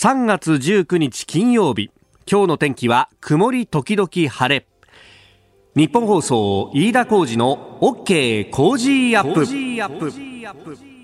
[0.00, 1.90] 3月19日金曜日。
[2.30, 4.64] 今日の天気は曇り時々晴れ。
[5.74, 10.97] ニッポン放送飯田浩司の OK Cozy up。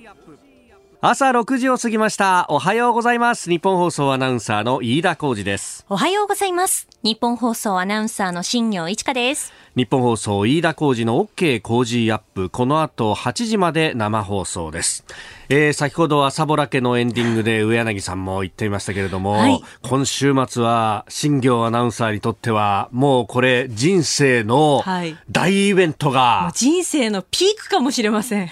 [1.06, 2.46] 朝6時を過ぎました。
[2.48, 3.51] おはようございます。
[3.50, 5.85] ニッポン放送アナウンサーの飯田浩司です。
[5.90, 6.88] おはようございます。
[7.03, 9.53] ニッポン放送アナウンサーの新行市佳です。
[9.76, 12.49] ニッポン放送飯田浩司の OK Cozy up。
[12.49, 15.04] この後8時まで生放送です。
[15.49, 24.82] えー、先ほど朝ぼら家のエンディングで上柳さんも言っていましたけれども、はい、今週末は新業アナウンサーにとってはもうこれ人生の
[25.30, 28.48] 大イベントが、はい、人生のピークかもしれません。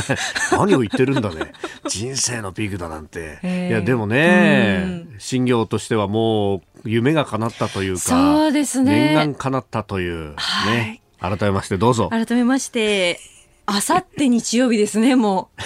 [0.52, 1.52] 何を言ってるんだね
[1.90, 8.92] 人生のピークだなんて、えー、いやでもね新業としてはもう夢が叶ったというかそうですね。
[8.92, 12.08] 念願叶ったという、ね、はい、改めましてどうぞ。
[12.08, 13.18] 改めまして
[13.66, 15.60] あさって日曜日ですね、もう。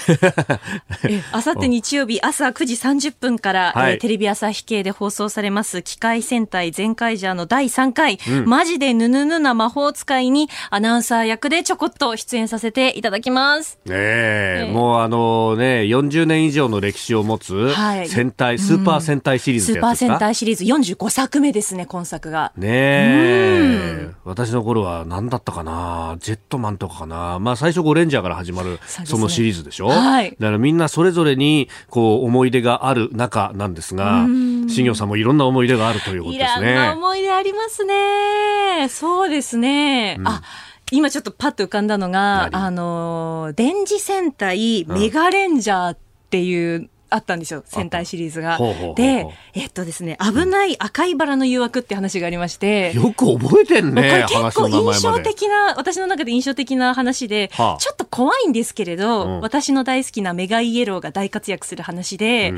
[1.32, 13.78] あさって日曜日朝9時30分から、はい、えー、テレビ朝日系で放送されます機械戦隊全開ジャーの第3回、うん、マジでぬぬぬな魔法使いにアナウンサー役でちょこっと出演させていただきます。
[13.86, 17.72] ねえ、もうあのね、40年以上の歴史を持つ
[18.06, 20.64] 戦隊、はい、スーパー戦隊シリーズ、うん、スーパー戦隊シリーズ。
[20.64, 22.52] 45作目ですね、今作が。
[22.56, 27.38] ねえ、私の頃は何だったかな、ジェットマンとかかな。
[27.38, 34.26] まあ最初レンジャーから始まるそのシリーズでしょ、はい、だからみんなそれぞれにこう思い出がある中なんですが
[34.68, 36.72] 新業さんもいろんな思い出があるということですね。
[36.72, 38.88] いろんな思い出ありますね。
[38.88, 40.42] そうですね、うん、あ
[40.90, 45.98] 今ちょっとパッと浮かんだのが、あの、電磁戦隊メガレンジャーっ
[46.30, 48.58] ていうあったんですよ戦隊シリーズが。
[48.96, 62.56] でえっとですね危ない赤いバラの誘惑って話がありまして、よく覚えてんねこれ結構印象的な私の中で印象的な話で、はあ、ちょっと怖いんですけれど、うん、私の大好きなメガイエローが大活躍する話で、うん、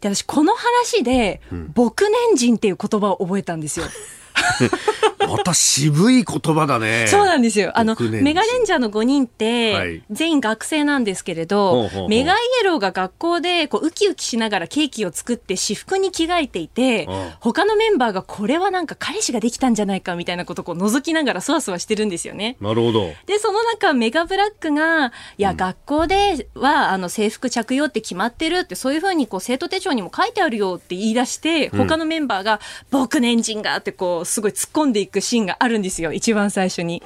[0.00, 1.92] で私この話で、うん、牧
[2.28, 3.86] 年人っていう言葉を覚えたんですよ。
[5.28, 7.06] また渋い言葉だね。
[7.08, 7.72] そうなんですよ。
[7.74, 17.08] あの、メガレンジャーの5人って、全員学生なんですけれど、はい、メガイエローが学校でこうウキウキしながらケーキを作って私服に着替えていて、
[17.40, 22.56] 他のメンバーがこれはなんか彼氏ができたんじゃないかみたいなことをこう覗きながらそわそわしてるんですよね。
[22.60, 23.12] なるほど。
[23.26, 32.60] で、その中メガブラックが、いや、うん、学校ではあの制服着用って決まってるって、そういうふうにこう生徒手帳にも書いてあるよって言い出して、他のメンバーが、
[32.90, 37.00] 僕年人がってこう、すごい突っ込んでいくシーンがあるんですよ一番最初に。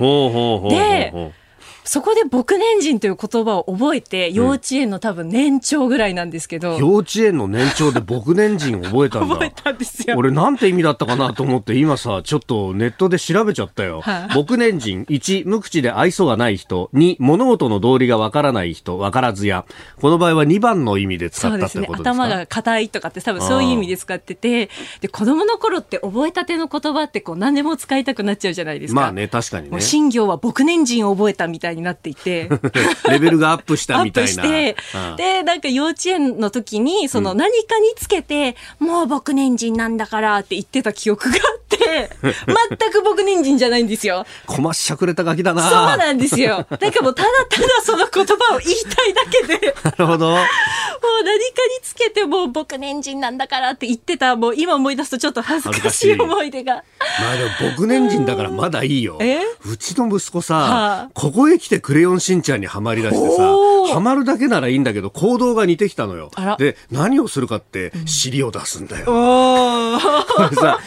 [0.68, 1.32] で
[1.86, 6.78] そこで僕年人という言葉を覚えて、幼稚園の多分年長ぐらいなんですけど。
[6.78, 9.34] 幼稚園の年長で僕年人を覚えたんだ。
[9.34, 10.16] 覚えたんですよ。
[10.18, 14.00] 俺なんて意味だったかなと思って、今さ、ちょっとネットで調べちゃったよ。
[14.00, 19.64] はあ、僕年人、1、無口で愛想がない人、2、物事の道理がわからない人、わからずや。
[20.00, 21.84] この場合は2番の意味で使ったってことですか？
[21.86, 22.10] そうですね。
[22.10, 24.70] 頭が硬いとかって多分そういう意味で使ってて、
[25.00, 29.00] で、子供の頃って覚えたての言葉ってこう何でも使いたくなっちゃうじゃないですか。
[29.00, 29.80] まあね、確かにね。
[29.80, 32.48] 新行は僕年人を覚えたみたいになっていて。
[33.08, 34.30] レベルがアップしたみたいな。
[34.30, 44.26] して、うん、で、なんか幼稚園の時に、その何かにつけて、うん、もう僕年人なんだからって言ってた記憶があって、 全く僕年人じゃないんですよ。
[44.46, 45.62] こましゃくれたガキだな。
[45.68, 46.66] そうなんですよ。
[46.80, 49.74] なんかもうただただその言葉を言いたいだけで。
[49.84, 50.30] なるほど。
[50.30, 56.84] もう何かにつけてもう僕年人なんだからって言ってた、もう今思い出すとちょっと恥ずかしい思い出が。
[57.20, 59.18] まあでも僕年人だからまだいいよ。
[59.64, 66.30] うちの息子さ、はあ、ここへ来てクレヨンしんちゃんにはまりだしてさ、はまるだけならいいんだけど、行動が似てきたのよ。
[66.58, 69.06] で、何をするかって、尻を出すんだよ。
[69.06, 70.78] これ さ、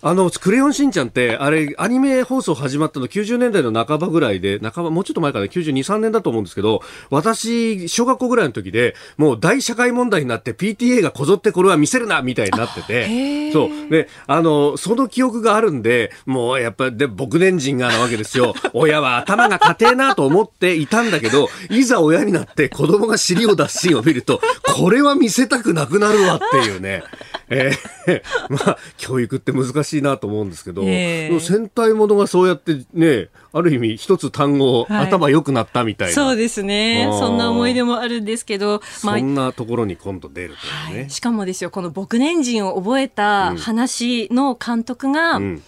[0.00, 13.90] あの、クレヨンしんちゃんって、あれ、アニメ放送始まったの90年代の半ばぐらいで、半ば、もうちょっと前から92、3年だと思うんですけど、私、小学校ぐらいの時で、もう大社会問題になって PTA がこぞってこれは見せるな、みたいになってて、そう。
[13.90, 18.54] で、あの、その記憶があるんで、もうやっぱり、で、僕年人がなわけですよ。
[18.74, 24.40] 親は頭が硬えなと思っていたんだけど、いざ親になって子供が尻を出すシーンを見ると、
[24.76, 27.04] これは見せたくなくなるわっていうね。
[27.50, 36.14] えー、 まあ、教育って難しいなと思うんですけど、えー、戦隊ものがそうやってね、ある意味一つ単語、はい、頭良くなったみたいな。
[36.14, 37.08] そうですね。
[37.12, 41.10] そんな思い出もあるんですけど、まあ、そんなところに今度出るというね、はい。
[41.10, 45.62] しかもですよ、この僕年人を覚えた話の監督が、うんうん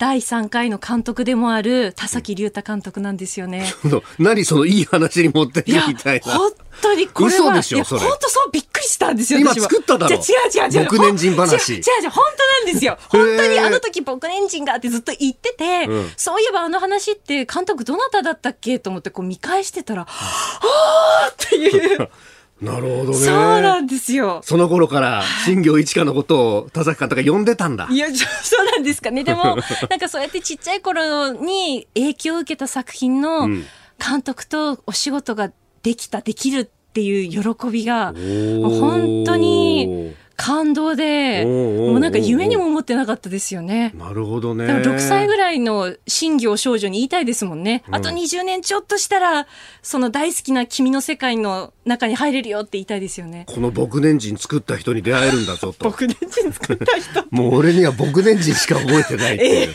[0.00, 3.70] 第3回の監督でもある田崎隆太監督なんですよね。
[4.18, 6.38] 何そのいい話に持ってるみたいな。
[6.38, 7.48] 本当にこれは。
[7.48, 8.00] 嘘でしょ、それ。
[8.00, 9.40] 本当そうびっくりしたんですよ。
[9.40, 10.16] 今作っただろ。
[10.16, 10.84] 違う違う違う。
[10.84, 11.74] 僕年人話。
[11.74, 12.96] 違う違う違う、本当なんですよ。
[13.10, 18.78] 本当にあの時僕年人がってずっと言ってて、うん、そういえばあの話って監督どなただったっけ？
[18.78, 22.08] と思ってこう見返してたら、はあっていう。
[22.60, 23.14] なるほどね。
[23.14, 24.40] そうなんですよ。
[24.44, 27.88] その頃から新行一華のことを田崎監督が呼んでたんだ。
[27.90, 29.24] いや、 そうなんですかね。
[29.24, 29.56] でも、
[29.88, 35.50] なんかそうやってちっちゃい頃に影響を受けた作品の監督とお仕事が
[35.82, 43.92] できた、できるっていう喜びが、本当に、感動で、もうなんか夢にも思ってなかったですよね。
[43.96, 44.66] なるほどね。
[44.66, 47.84] でも6歳ぐらいの新業少女に言いたいですもんね。
[47.90, 49.46] あと20年ちょっとしたら、
[49.82, 53.44] その大好きな君の世界の中に入れるよって言いたいですよね。
[53.48, 55.84] この僕年人作った人に出会えるんだぞと。
[55.90, 59.74] 僕年人作った人 もう俺には僕年人しか覚えてないっていう。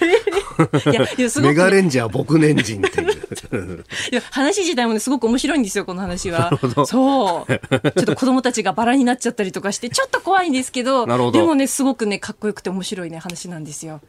[0.91, 3.27] いや、いやすごく、メガレンジャー僕年人っていう。
[4.11, 6.51] いや、話自体もね、すごく面白いんですよ、この話は。
[6.85, 7.53] そう。
[7.53, 14.01] ちょっと子供たちがバラになっちゃったりとかして、ちょっと怖いんですけど、どでもね、すごくね、かっこよくて面白いね、話なんですよ。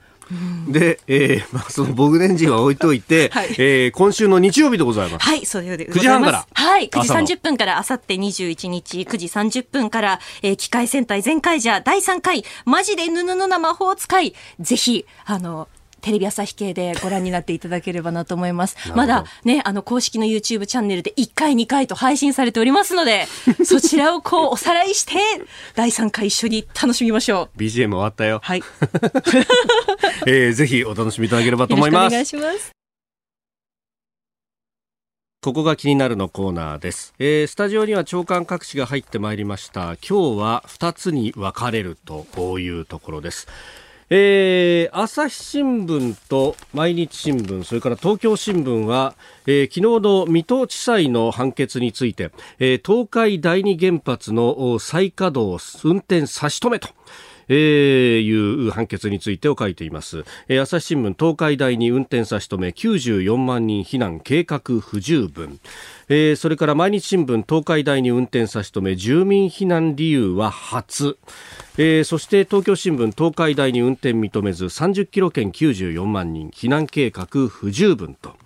[0.69, 5.25] で、えー、まあ、そのボグネンジンは置いといて、はい、えー、今週の日曜日でございます。
[5.25, 6.47] はい、そうで9時半から。
[6.53, 15.69] はい、9時30分から、あさって21日9時30分から、えー、機械戦隊全開じゃ第3回、マジでぬぬぬな魔法使い、ぜひ、あの、
[16.06, 18.76] テレビ朝日系でご覧になっていただければなと思います。
[18.94, 23.26] まだね、あの公式の YouTube チャンネルで1回2回と配信されておりますので、
[23.64, 25.14] そちらをこうおさらいして、
[25.75, 27.58] 第3回一緒に楽しみましょう。
[27.58, 28.38] BGM 終わったよ。
[28.41, 28.62] はい。
[30.29, 32.12] えー、ぜひお楽しみいただければと思います。
[32.12, 32.70] お願いします。
[35.43, 43.47] ここが気になるのコーナーです、えー、スタジオには長官各紙が入ってまいりました今日は2つに分かれるというところです
[44.08, 49.17] えー、朝日新聞と毎日新聞それから東京新聞は、
[49.49, 52.31] えー、昨日の水戸地裁の判決について、
[52.61, 56.88] えー、東海第二原発の再稼働運転差し止めと。
[57.49, 65.61] えー、いう判決についてを書いています、えー、朝日新聞東海大に運転差し止め94万人避難計画不十分。
[66.09, 71.19] えー、それから毎日新聞東海大に運転差し止め住民避難理由は初、
[71.79, 78.37] えー、そして東京新聞東海大に運転認めず30キロ圏94万人避難計画不十分と。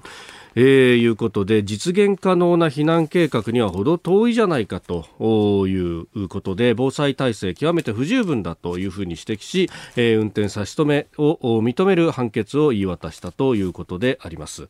[0.55, 14.69] えー、いうことで実現可能な避難計画にはほど遠いじゃないかということで防災体制極めて不十分だというふうに指摘し、えー、運転差し止めを認める判決を言い渡したということであります。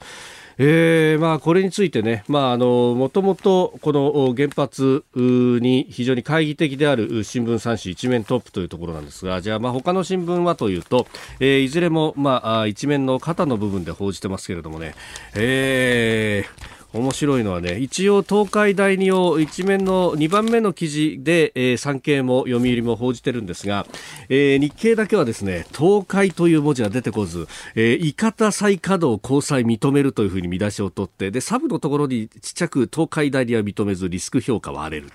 [0.63, 11.07] えーまあ、これについてね、まあ、あのもともとこの原発に非常に懐疑的である新聞3紙一面トップというところなんですがじゃあ、まあ、他の新聞はというと、
[11.41, 14.95] えー、いずれも、まあ、一面の肩の部分で報じてますけれどもね、
[15.35, 23.87] えー面白いのはね、一応東海大二を一面の2番目の記事で、えー、産経も読売も報じてるんですが、
[24.29, 27.47] えー、日経だけはですね、東海という文字が出てこず、
[27.77, 35.13] えー、伊方再稼働交際認めるというふうに見出しを取って、で、サブのところにちっちゃく東海大には認めずリスク評価は荒れる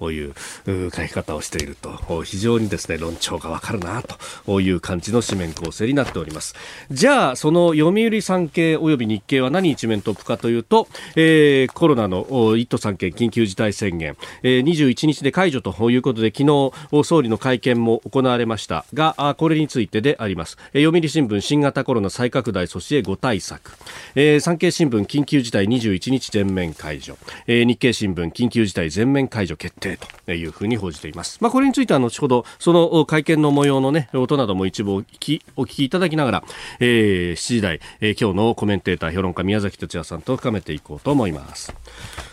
[0.00, 0.34] という
[0.66, 4.02] 書き方をしていると、非常にですね、論調がわかるな
[4.46, 6.56] という感じの紙面構成になっております。
[6.90, 23.76] じゃあ、その読売産経及び日経は何一面トップかというと、えー、コロナの1都3県緊急事態宣言、えー、21日で解除ということで昨日総理の会見も行われましたがこれについてであります、えー、読売新聞新型コロナ再拡大阻止へ5対策、
[24.14, 27.16] えー、産経新聞緊急事態21日全面解除、
[27.46, 36.44] えー、日経新聞緊急事態全面解除決定というふうに報じています、まあ、これについては後ほどその会見の模様の、ね、音なども一部お聞きお聞きいただきながら、
[36.80, 41.72] えー、7時台、えー、今日のコメンテーター評論家宮崎哲也さんと深めていこうと思います。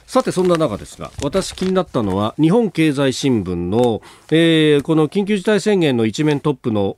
[0.09, 6.95] さてそんな中ですが私気になったのは日本経済新聞の、えー、この緊急事態宣言の一面トップの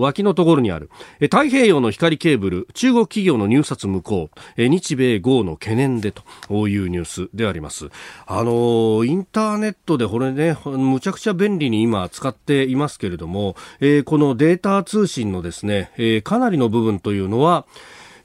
[0.00, 7.88] 脇のところにある、太平洋の光ケーブル中国企業の入札無効、日米豪の懸念でというニュースであります。
[8.26, 17.64] あのインターネットでこれねむちゃくちゃ便利に今使っていますけれども、えー、このデータ通信のですね、え、かなりの部分というのは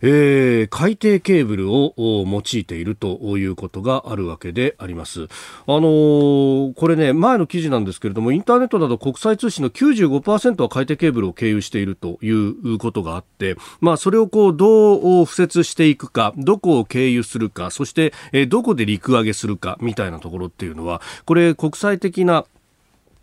[0.08, 5.24] えー、海底ケーブルを用いているということがあるわけであります。
[5.24, 5.28] あ
[5.68, 22.46] のー、これね、前の記事なんですけれども、インターネットなど国際通信の95%は海底ケーブルを経由しているということがあって、まあ、それをこう、どう敷設していくか、どこを経由するか、そして、え、どこで陸揚げするか、みたいなところっていうのは、これ国際的な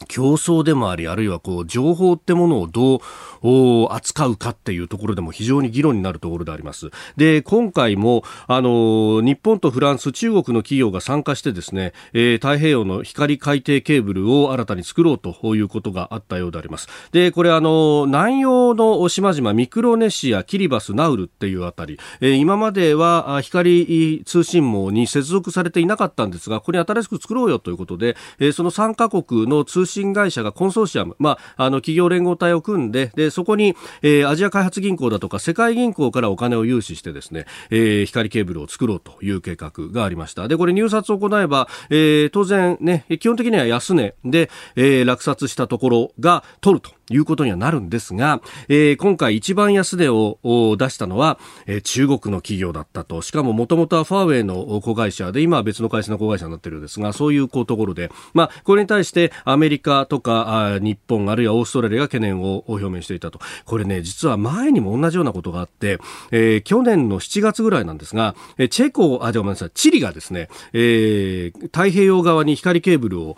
[0.09, 6.91] 競争でもあり、あるいはこう情報ってものをどう扱うかっていうところでも非常に議論になるところであります。
[7.17, 16.89] で、今回も、あの、日本とフランス、中国の企業が参加してですね、えー、太平洋の光海底ケーブルを新たに作ろうということがあったようであります。
[17.13, 50.39] で、これあの、南洋の島々、ミクロネシア、キリバス、ナウルっていうあたり、えー、今までは光通信網に接続されていなかったんですが、これ新しく作ろうよということで、えー、その3カ国の通信信会社がコンソーシアム、まあ、あの企業連合体を組んででそこに、えー、アジア開発銀行だとか世界銀行からお金を融資してですね、えー、光ケーブルを作ろうという計画がありましたでこれ入札を行えば、えー、当然ね基本的には安値で、えー、落札したところが取るということにはなるんですが、えー、今回一番安値を
[50.79, 53.23] 出したのは、えー、中国の企業だったと。
[53.23, 63.41] しかももともとはファーウェイの子会社で、今は別の会社の子会社になっているんですが、そういうこうところで、まあ、これに対してアメリカカとか、あ日本、あるいはオーストラリアが懸念を表明していたと。
[63.65, 65.99] これね、実は前にも同じようなことがあって、
[66.31, 68.35] えー、去年の7月ぐらいなんですが、
[68.71, 73.37] チェコ、あ、じゃごめんなさい、チリがですね、えー、太平洋側に光ケーブルを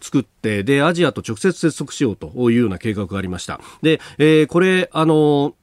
[0.00, 3.60] 作って、で、アジアと直接接続しようというような計画がありました。
[3.82, 5.54] で、えー、これ、あの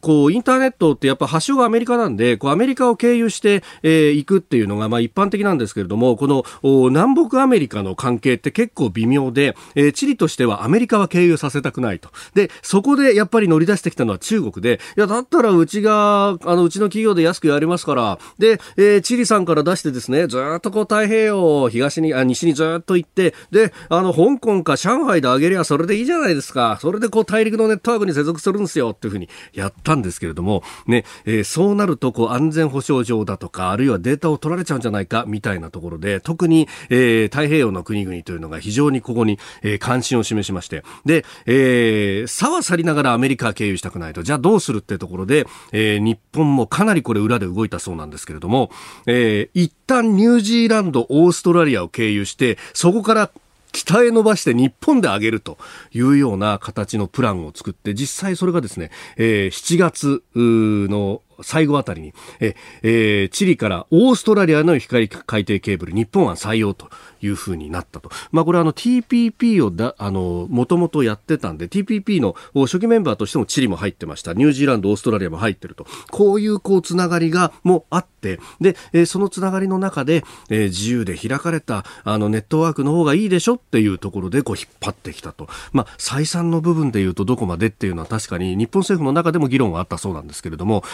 [0.00, 12.10] こう、インターネットってやっぱ発祥がアメリカなんで、こう、アメリカを経由して、えー、行くっていうのが、まあ一般的なんですけれども、この、南北アメリカの関係って結構微妙で、えー、チリとしてはアメリカは経由させたくないと。
[12.34, 26.78] で、そこでやっぱり乗り出してきたのは中国で、いや、だったらうちが、あの、うちの企業で安くやりますから、で、えー、チリさんから出してですね、ずっとこう太平洋、東に、あ、西にずっと行って、で、あの、香港か上海で上げりゃそれでいいじゃないですか。
[26.80, 48.70] それでこう大陸のネットワークに接続するんですよっていうふうにやったたんですけれども、ね、えー、そうなると、こう、安全保障上だとか、あるいはデータを取られちゃうんじゃないか、みたいなところで、特に、えー、太平洋の国々というのが非常にここに、えー、関心を示しまして、で、えー、差は去りながらアメリカ経由したくないと、じゃあどうするってところで、えー、日本もかなりこれ裏で動いたそうなんですけれども、
[49.06, 53.30] えー、一旦ニュージーランド、オーストラリアを経由して、そこから
[53.72, 55.58] 北へ伸ばして日本で上げると
[55.92, 66.90] いうような形のプランを作って、実際それがですね、えー、7月の最後あたりに、えー、チリからオーストラリアの光海底ケーブル、日本は採用と
[67.22, 68.10] いうふうになったと。
[68.32, 74.34] まあ、これはあの TPP をだ、あの、もともとやってたんで、TPP の初期メンバーとしてもチリも入ってました。
[74.34, 75.86] ニュージーランド、オーストラリアも入ってると。
[76.10, 85.48] こういうこうつながりがもあって、で、えー、そのつながりの中で、えー、自由で開かれたあのネットワークの方がいいでしょっていうところでこう引っ張ってきたと。
[85.72, 90.84] まあ、採算の部分で言うとどこまでっていうのは確かに日本政府の中でも議論があったそうなんですけれども、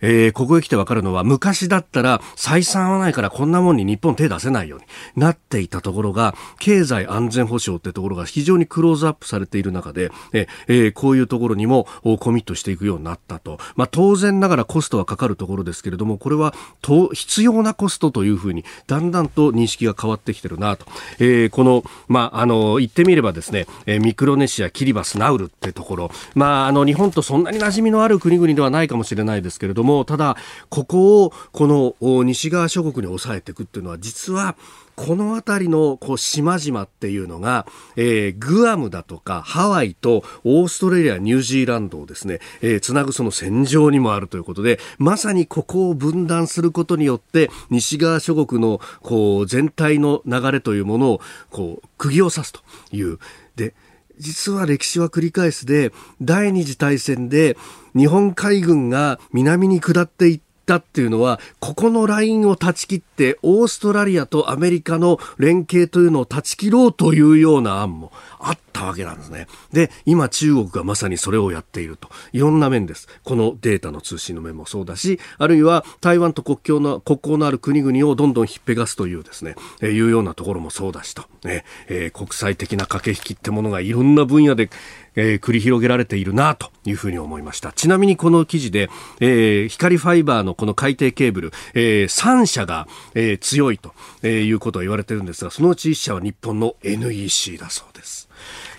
[0.00, 4.86] えー、ここへ来てわかるのは昔だったら採算はないからこんなもんに日本手出せないように
[5.16, 11.86] なっていたたところが経済安全保障ってところが非常にクローズアップされている中で、えー、こういうところにも
[12.20, 13.58] コミットしていくようになったと。
[13.76, 20.86] まあ、当然ながらコストはかかるところですけれども、これはと必要なコストというふうにだんだんと認識が変わってきてるなと。
[21.18, 30.36] えー、この、まあ、あの、言ってみればですね、えミクロネシア、キリバス、ナウルってところ、まあ、あの、日本とそんなに馴染みのある国々ではないかもしれないですけれども、ただ、
[30.68, 31.66] ここをこ
[32.00, 34.56] の西側諸国に抑えていくっていうのは実は
[34.96, 51.20] この辺りのこう島々っていうのが、えー、グアムだとかハワイとオーストラリア、ニュージーランドをですね、えー、つなぐその戦場にもあるということで、まさにここを分断することによって、西側諸国のこう全体の流れというものを
[51.50, 52.60] こう釘を刺すと
[52.92, 53.18] いう。
[53.56, 53.74] で、
[54.18, 57.56] 実は歴史は繰り返すで、第二次大戦で
[57.96, 69.46] 日本海軍が南に下っていったっていうのは、ここのラインを断ち切って、オーストラリアとアメリカの連携というのを断ち切ろうというような案もあったわけなんですね。
[69.72, 72.08] で、今中国がまさにそれをやっていると。
[72.32, 73.08] いろんな面です。
[73.22, 81.24] このデータの通信の面もそうだし、あるいは台湾と国境の、国交のある国々をどんどんひっぺがすというですね、えー、いうようなところもそうだしと。
[81.44, 84.70] ね、えー、国際的な駆け引きってものがいろんな分野で、
[85.16, 87.72] えー、繰り広げられているなというふうに思いました。
[87.72, 88.90] ちなみにこの記事で、
[89.20, 98.28] えー、光ファイバーのこの海底ケーブル、えー、3社が、えー、強いと、えー、いうことを言われてるんですが、そのうち1社は日本の NEC だそうです。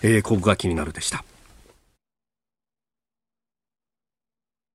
[0.02, 1.24] えー、ここが気になるでした。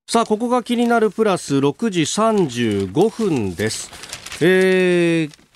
[0.09, 3.91] さあ、ここが気になるプラス6時35分です。
[4.41, 5.50] えー、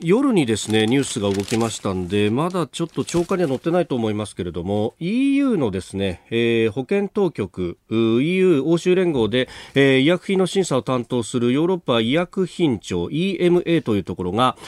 [0.00, 14.58] 夜にですねニュースが動きましたんでまだちょっと超過には載ってないと思いますけれども EU のですね、えー、保健当局 EU 欧州連合で、えー、医薬品の審査を担当するヨーロッパ医薬品庁 EMA というところが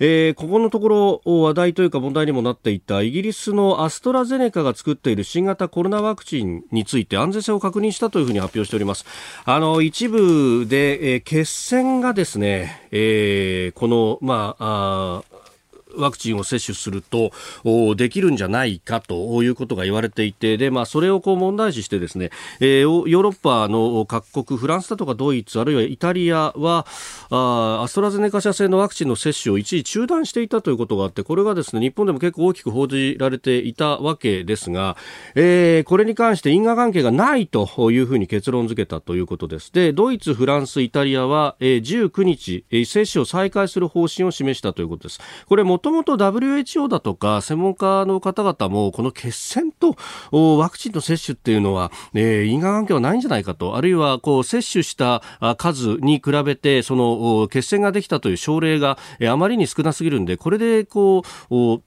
[0.00, 9.04] えー、ここのところ話題というか問題にもなっていたイギリスのアストラゼネカが作っている新型コロナワクチンについて安全性を確認したというふうに発表しております。
[9.44, 15.37] あの一部で、えー、血栓がですね、えー、このまああ
[15.98, 17.32] ワクチンを接種すると
[17.96, 26.86] できるんじゃないかということが言われていてで、まあ、それをこう問題視してですね、えー、ヨーロッパの各国フランスだとかドイツあるいはイタリアは
[27.30, 34.96] あアストラゼネカ社製のワクチンの接種を一時中断していたということがあってこれがですね日本でも結構大きく報じられていたわけですが、
[35.34, 39.72] えー、これに関して因果関係がないというふうに結論付けたということです。
[39.72, 45.20] でドイツ、フランス、イタリアは、えー、19日、えー、接種を再開する方針を示したということです。
[45.46, 49.96] これもともと WHO だとか専門家の方々もこの血栓と
[50.30, 55.22] ワクチンの接種っていうのは、えー、因果関係はないんじゃないかとあるいはこう接種した
[55.56, 58.98] 数に比べてその血栓ができたという症例が
[59.30, 61.82] あまりに少なすぎるんでこれでこう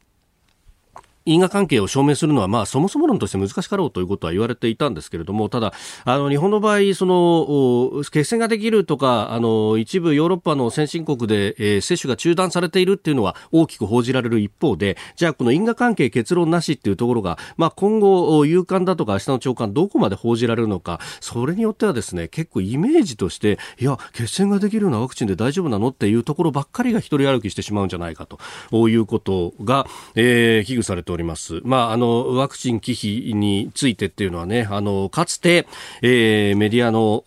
[1.25, 5.73] 因果関係を証明するのは、まあ、そもそも論として難しかろうということは言われていたんですけれども、ただ、
[6.03, 29.85] あの、日本の場合、その、血栓ができるとか、あの、一部ヨーロッパの先進国で、えー、接種が中断されているっていうのは大きく報じられる一方で、じゃあ、この因果関係結論なしっていうところが、まあ、今後、夕刊だとか明日の朝刊、どこまで報じられるのか、それによってはですね、結構イメージとして、いや、血栓ができるようなワクチンで大丈夫なのっていうところばっかりが一人歩きしてしまうんじゃないかということが、
[30.15, 31.61] えー、危惧されております。
[31.63, 35.67] まあ、あの、ワクチン忌避についてっていうのはね、あの、かつて、
[36.01, 37.23] えー、メディアの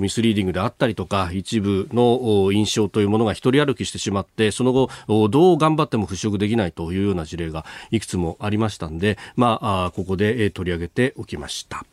[0.00, 4.88] ミスリーディングであったりとか、一部の印象というものが一人歩きしてしまって、その後、
[5.28, 11.84] どう頑張っても払拭できないというような事例がいくつもありましたんで、まあ、ここで取り上げておきました。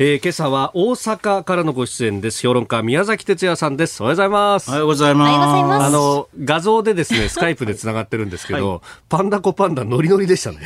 [0.00, 2.46] えー、今朝は大阪からのご出演です。
[2.46, 4.00] 評論家宮崎哲也さんです。
[4.00, 4.68] おはようございます。
[4.68, 5.86] おはようございます。
[5.86, 10.60] あの、画像でですね、スカイプで繋がってるんですけど、 はい、パンダコパンダノリノリでしたね。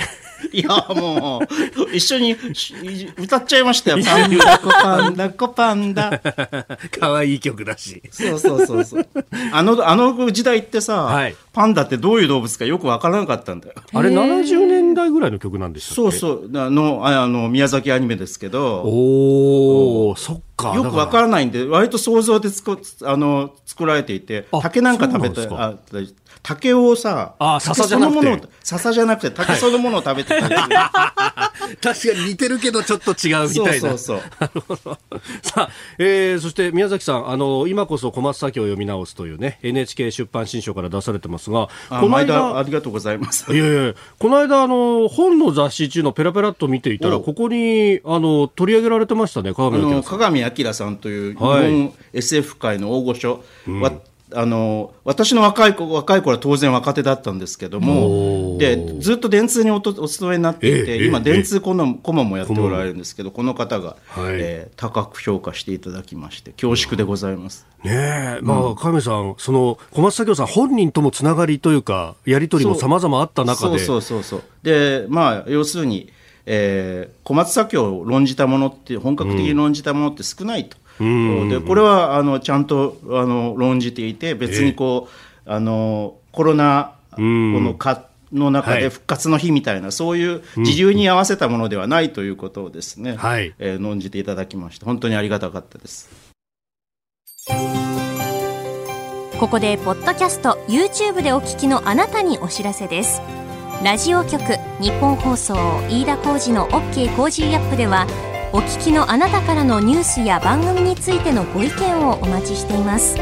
[0.52, 2.36] いや、もう、一緒に
[3.16, 4.04] 歌っちゃいましたよ。
[4.04, 6.20] パンダコパンダコパンダ。
[6.98, 8.02] 可愛い曲だし。
[8.10, 9.06] そうそうそうそう。
[9.52, 13.74] あの、あの時代ってさ、はい、パンダってどういう動物かよくわからなかったんだよ。
[13.92, 16.50] あれ70年代ぐらいの曲なんでしたそうそう。
[16.58, 18.82] あの、あの、宮崎アニメですけど。
[18.84, 20.74] おおそっか。
[20.74, 25.74] よくわからないんで、割と想像でつこあの作られていて、竹なんか食べて、あ
[26.42, 28.48] 竹をさ、あ笹じゃなくて。
[28.64, 30.54] 笹じゃなくて、竹そのものを食べてたり
[31.80, 33.90] 確かに似てるけどちょっと違うみたいな。
[33.90, 34.98] そうそうそう。
[35.42, 43.52] さあ、えー、そして宮崎さん、あの、今こそ小松左京を読み直すというね、NHK 出版新書から出されてますが、この間、ありがとうございます。
[43.54, 50.02] いやいやこの間、あの、本の雑誌中のペラペラっと見ていたら、ここに、あの、取り上げられてましたね、鏡明さん。
[50.02, 54.02] 鏡明さんという、日本 SF 界の大御所、うん
[54.34, 67.66] あの私の若い若い頃は当然若手だったんですけどもでずっと電通におとお勤めになっていて今電通顧問顧問もやっておられるんですけどこの方が、はい、えー、高く評価していただきまして恐縮でございます。
[67.84, 73.78] ねえ、まあ、亀さん、その小松左京さん本人ともつながりというかやり取りもさまざまあった中で。
[73.78, 74.44] そうそうそうそう。
[74.62, 76.12] でまあ要するに、
[76.46, 80.76] えー、小松左京を論じたものって本格的に論じたものって少ないと。
[80.98, 85.08] でこれはあのちゃんとあの論じていて別にこ
[85.46, 96.10] う、あのコロナこの禍の中で復活の日みたいな、そういう自由に合わせたものではないということをですね、はい、えー、論じていただきまして本当にありがたかったです。
[99.38, 103.20] ここでポッドキャスト YouTube でお聞きのあなたにお知らせです。
[103.82, 104.40] ラジオ局
[104.80, 105.54] 日本放送
[105.88, 108.06] 飯田浩司の OK コージーアップでは
[108.54, 113.16] お聞きのあなたからのニュースや番組についてのご意見をお待ちしています。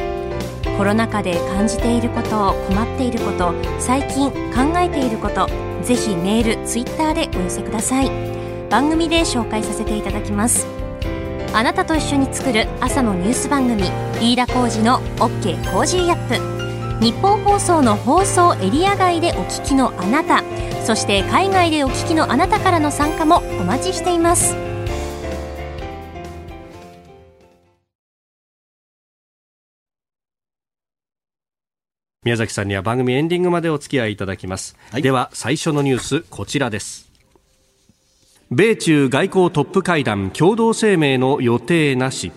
[0.76, 5.46] コロナ禍で感じていること困っていること最近考えていること
[5.82, 8.10] ぜひメールツイッターでお寄せください。
[8.70, 10.66] 番組で紹介させていただきます。
[11.52, 13.84] あなたと一緒に作る朝のニュース番組
[14.20, 17.04] 飯田浩司の OK コージーアップ。
[17.04, 20.42] 日本放送の放送エリア外でお聞きのあなた
[20.84, 24.69] そして海外でお聞きのあなたからの参加もお待ちしています。
[32.30, 37.10] 宮崎さんには番組エンディングまでお付き合いいただきます、はい、では最初のニュースこちらです。
[38.52, 42.30] 米中外交トップ会談共同声明の予定なし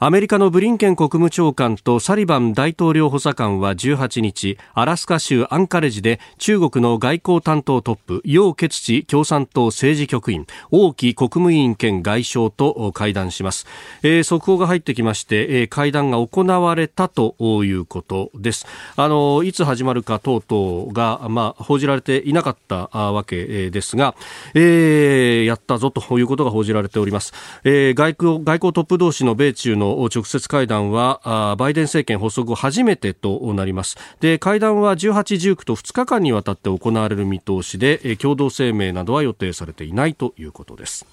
[0.00, 13.66] アメリカのブリンケン国務長官とサリバン大統領補佐官は18日アラスカ州アンカレジで中国の外交担当トップ楊潔チ共産党政治局員王毅国務委員兼外相と会談します、
[14.04, 17.34] えー、速報が入ってきまして、えー、会談が行われたと
[17.64, 18.66] いうことです。
[18.94, 24.14] あのいつ始まるか等々が、まあ、報じられていなかったわけですが、
[24.54, 27.32] えー、やったぞということが報じられております、
[27.64, 41.06] えー、外交外交トップ同士の米中の直接会談はバイデン政権発足後初めてとなりますで会談は18、19と2日間にわたって行われる見通しで共同声明などは予定されていないということです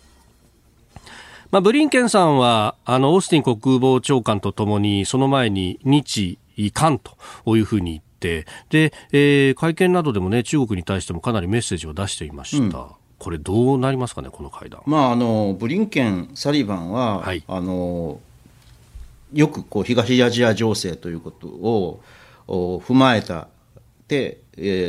[1.51, 6.37] まあ、ブリンケンさんはあのオースティン国防長官とともにその前に日
[6.73, 7.15] 韓と
[7.55, 12.79] いうふうに言ってで、えー、会見などでもね中国に対してもかなりメッセージを出していました。
[12.79, 14.81] うんこれどうなりますかね、この会談。
[14.85, 18.19] まあ、あのブリンケン、サリバンは、はい、あの
[19.35, 22.01] よくこう東アジア情勢ということを
[22.47, 23.49] 踏まえた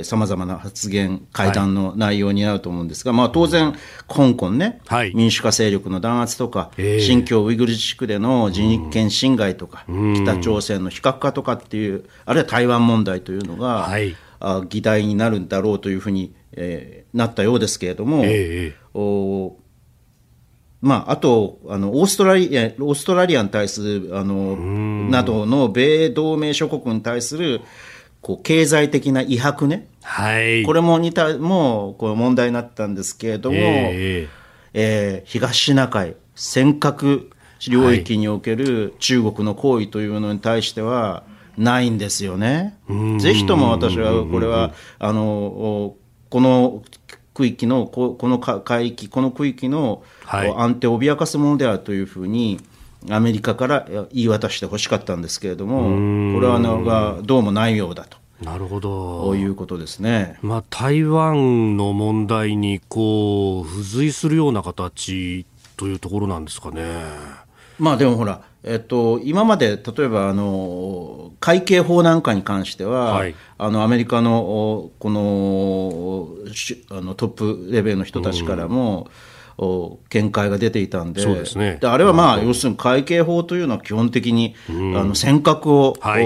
[0.05, 3.75] さまざまな発言、会談の内容になると思うんですが、まあ、当然、
[4.07, 19.59] 香港ね、はい、民主化勢力の弾圧とか、えー、新疆ウイグル自治区での人権侵害とか、うん、北朝鮮の非核化とかっていう、あるいは台湾問題というのが、はい、あ議題になるんだろうというふうに、えー、なったようですけれども、えー、お
[20.87, 24.57] まあ、あとあのオーストラリア、オーストラリアに対するあの
[25.11, 27.61] などの米同盟諸国に対する
[28.20, 34.29] こう経済的な威迫ね、はい、これも似たもうこう問題になったんですけれども、えー、
[34.75, 37.31] えー、東シナ海、尖閣
[37.68, 41.25] 領域における中国の行為というのに対しては、
[41.57, 42.77] ないんですよね。
[43.18, 45.94] ぜひとも私はこれはあの
[46.29, 46.83] この
[47.37, 52.59] 区域のこの海域この区域の安定を脅かすものであるというふうに、
[53.11, 55.83] アメリカから言い渡してほしかったんですけれども、
[56.35, 58.16] これはのがどうもないようだと。
[58.42, 59.35] なるほど。
[59.35, 60.38] いうことですね。
[60.40, 65.44] まあ、台湾の問題にこう付随するような形
[65.77, 67.03] というところなんですかね。
[67.79, 76.29] まあでもほら、えっと、今まで例えばあの会計法なんかに関しては、はい、あのアメリカのこの
[76.91, 79.37] あのトップレベルの人たちからも、うん
[80.11, 86.25] 見解が出ていたんで、ですね、であれはまあ、要するに会計法というのは基本的に、あの尖閣を、はい、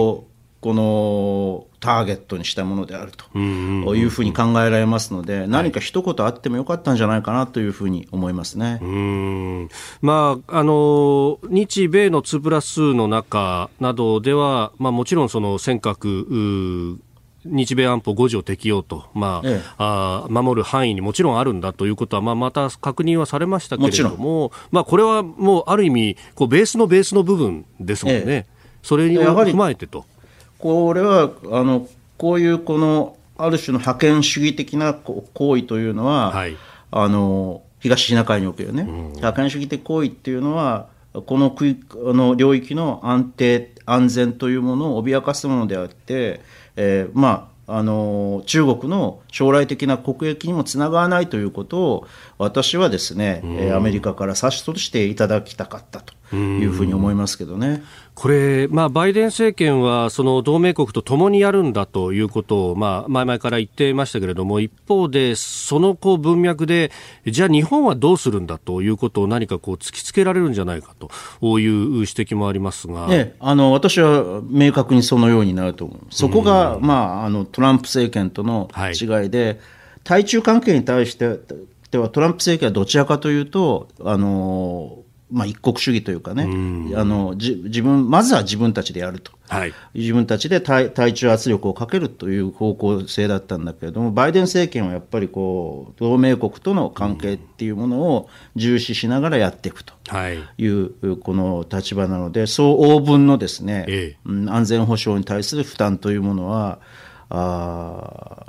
[0.61, 8.79] このターゲットにしたものであるというふうに考えられますので、何か一言あってもよかったんじゃないかなというふうに思いますね、
[10.03, 16.99] まあ、あの日米の2プラスの中などでは、まあ、もちろんその尖閣
[17.45, 28.47] 日米安保5条適用と、まあ、ええ、あ守る範囲にもちろんあるんだということは、まあ、また確認はされましたけれども、まあ、これはもうある意味こう、ベースのベースの部分ですもんね、え、
[28.83, 30.05] それに踏まえてと。
[30.61, 36.57] これはあのこういうこのある種の覇権主義的な行為というのは、はい、
[36.91, 46.43] あの東シナ海におけるね、うん、覇権主義的行為っていうのは、この区あの領域の安定、安全というものを脅かすものであって、
[46.77, 52.07] えー、まあ、あの中国の将来的な国益にもつながらないということを
[52.41, 57.83] 私はですね、うん、アメリカから指しとしていただきたかったというふうに思いますけどね。
[58.15, 66.93] これ、まあ、バイデン政権はその同盟国と共にやるんだということを、まあ、前々から言っていましたけれども、一方で、そのこう文脈で、
[67.27, 79.59] じゃあ日本はどうするんだということを何かこう突きつけられるんじゃないかという指摘もありますが、ね、あの私は明確にそのようになると思う、そこが、まあ、あのトランプ政権との違いで、はい、
[80.05, 81.39] 対中関係に対して
[81.91, 86.45] ではトランプ政権はどちらかというと、あのまあ、一国主義というかね、
[86.97, 99.95] あのじ自分まずは自分たちでやると、はい、自分たちで対対中圧力をかけるという方向性だったんだけれども、バイデン政権はやっぱりこう同盟国との関係っていうものを重視しながらやっていくと。
[100.33, 100.39] い。
[100.67, 106.81] う、この立場なので、そう応分のですね、ええ、安全保障に対する負担というものは、
[107.29, 108.47] あ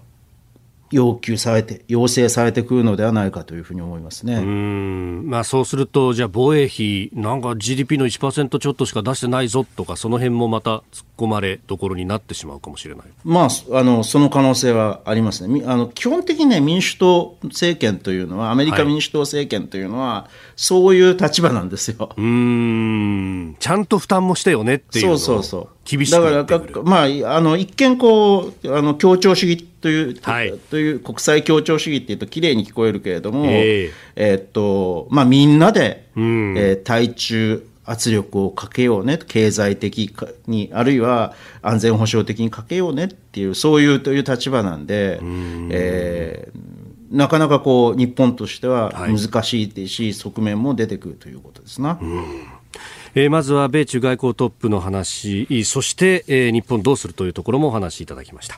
[0.92, 4.36] 要求されて、要請されてくるのではないかというふうに思いますね。
[4.36, 5.24] うん。
[5.28, 10.84] まあ、そうすると、じゃあ、防衛費、なんか GDP の1%ちょっとしか出してないぞとか、その辺もまた突っ
[11.22, 13.50] 込まれどころになってしまうかもしれない、まあ、
[13.80, 22.10] あのその可能性はありますね、あの基本的に、ね、民主党政権というのは、アメリカ民主党政権というのは、はい、そういう立場なんですよ。
[22.18, 23.56] うん。
[23.60, 40.14] ちゃんと負担もしてよねっていうそうそうそう厳しいだから、まあ、あの一見こうあの協調主義という、はい、という国際協調主義っていうと綺麗に聞こえるけれども、えー、えー、っとまあ、みんなで、うん、えー、対中圧力をかけようね、経済的
[40.48, 45.70] に、あるいは安全保障的にかけようねっていう、そういうという立場なんで、ん。
[45.72, 52.00] えー、なかなかこう日本としては難しいし、はい、側面も出てくるということですな。
[53.14, 58.58] えー、まずは米中外交トップの話、そして、えー、日本どうするというところもお話しいただきました。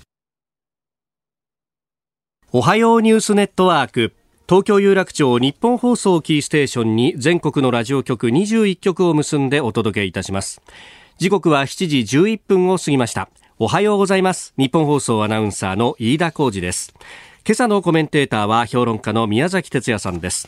[2.51, 4.13] おはようニュースネットワーク。
[4.47, 10.61] 東京有楽町日本放送キーステーションに全国のラジオ局21局を結んでお届けいたします
[11.17, 16.93] 時刻は7時11分を過ぎましたおはようございます日本放送アナウンサーの飯田浩二です
[17.45, 20.47] 今朝のコメンテーターは評論家の宮崎哲也さんです。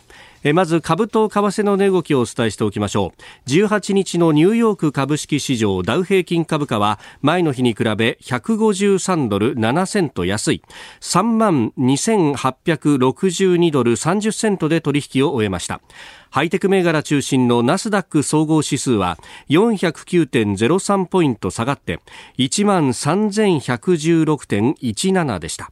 [0.53, 3.11] まず株と為替の値動きをお伝えしておきましょ
[3.47, 3.49] う。
[3.49, 10.61] 18日のニューヨーク株式市場ダウ平均株価は前の日に比べ153ドル7セント安い。
[11.01, 15.81] 3万2862ドル30セントで取引を終えました。
[16.29, 19.17] ハイテク銘柄中心のナスダック総合指数は
[19.49, 21.99] 409.03ポイント下がって
[22.37, 25.71] 1万3116.17でした。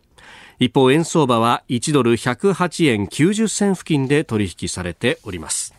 [0.64, 5.74] 一方円相場は1ドル108円90銭付近で取引されております。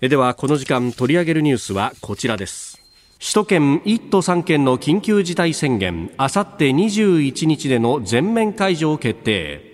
[0.00, 2.82] ではこの時間取り上げるニュースはこちらです。
[3.20, 9.73] 首都圏1都3県の緊急事態宣言あさって21日での全面解除を決定。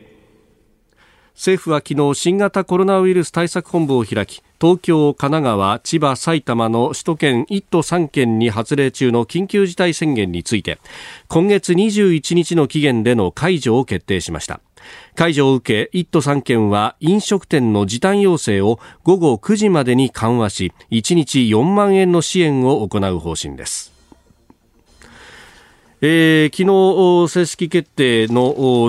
[1.41, 10.79] 政府は昨日新型コロナウイルス対策本部を開き東京、神奈川、千葉、埼玉の首都圏1都3県に発令中の緊急事態宣言について
[11.29, 14.61] 今月21日の期限での解除を決定しました。
[15.15, 23.91] 解除を受け1都3県は飲食店の時短要請を午後9時までに緩和し1日4万円の支援を行う方針です。
[26.03, 28.89] えー、昨日正式決定の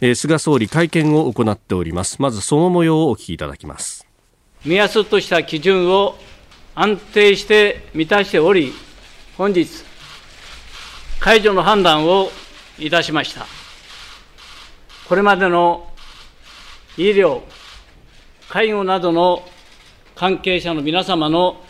[0.00, 4.06] えー、菅総理会見を行っておりますまずその模様をお聞きいただきます
[4.64, 6.16] 目安とした基準を
[6.74, 8.74] 安定して満たしており、
[9.38, 9.66] 本日、
[11.20, 12.30] 解除の判断を
[12.78, 13.46] いたしました。
[15.08, 15.88] これまでの
[16.98, 17.40] 医療、
[18.50, 19.42] 介護などの
[20.14, 21.62] 関係者の皆様の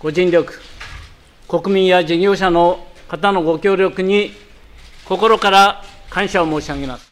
[0.00, 0.60] ご尽力、
[1.46, 4.32] 国民や事業者の方のご協力に
[5.04, 7.09] 心から感謝を申し上げます。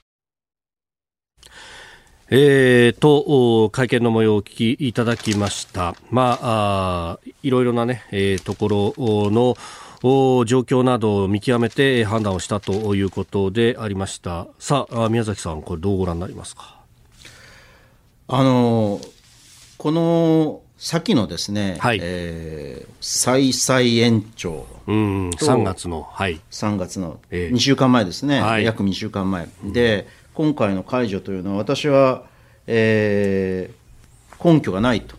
[2.30, 5.94] えー、と会見の模様をお聞きいただきました。
[6.10, 9.56] まあ、あいろいろなね、えー、ところの
[10.44, 14.46] 状況などを見極めて判断をしたということでありました。
[14.58, 16.76] さあ、宮崎さん、これどうご覧になりますか？
[18.30, 19.00] あの
[19.78, 29.48] この先のですね、はい、えー、再々延長うん、3月の、はい、3月の2週間前ですね、はい、約2週間前。
[29.64, 30.06] で、
[30.38, 32.22] 今回の解除というのは私は、
[32.68, 35.16] えー、根拠がないと。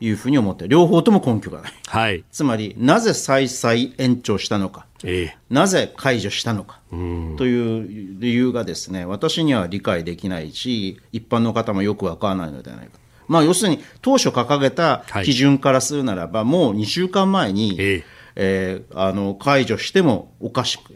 [0.00, 12.92] いうふうに思って両方とも根拠がない、はい、つまりなぜ再々延長したのか、えー、なぜ解除したのかという理由がですね私には理解できないし一般の方もよくわからないのではないか。
[13.26, 18.04] まあ、要するに当初掲げた基準からするならば、はい、もう2週間前に、えー
[18.36, 20.94] えー、あの解除してもおかしく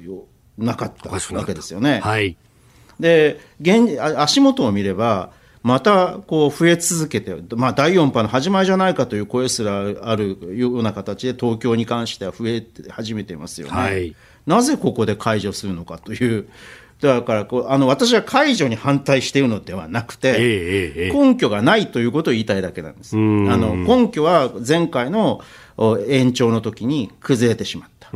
[0.57, 1.11] なかった。
[1.11, 2.01] わけですよね。
[2.01, 2.37] はい
[3.01, 5.31] で現足元を見れば、
[5.63, 14.15] またこう増え続けて、まあ、第4波の始まりじゃないかという声すらあるような形で、東京に関しては増え始めていますよね、はい、
[14.47, 16.49] なぜここで解除するのかという。
[17.01, 23.17] だからこうあの私は解除に反対しているのではなくて、根拠がないということを言いたいだけなんです。
[23.17, 25.43] あの根拠は前回の
[26.09, 28.11] 延長の時に崩れてしまった。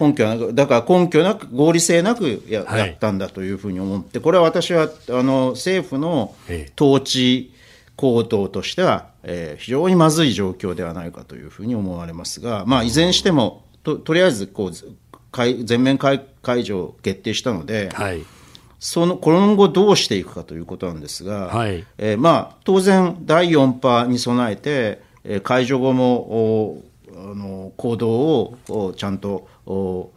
[0.00, 6.34] 根拠なく、だから根拠なく、合理性なくやはい、やったんだというふうに思って、これは私はあの政府の
[6.80, 7.52] 統治
[7.96, 16.24] 行動としては、えー、非常にまずい状況ではないかというふうに思われますが、まあ、いずれにしても、ととりあえずこう全面解
[16.64, 18.24] 除を決定したので、はい、
[18.78, 28.10] その今後どうしていくかということなんですが、はい、えー、まあ、当然、第4波に備えて、えー、解除後もあの行動
[28.68, 30.08] をちゃんと哦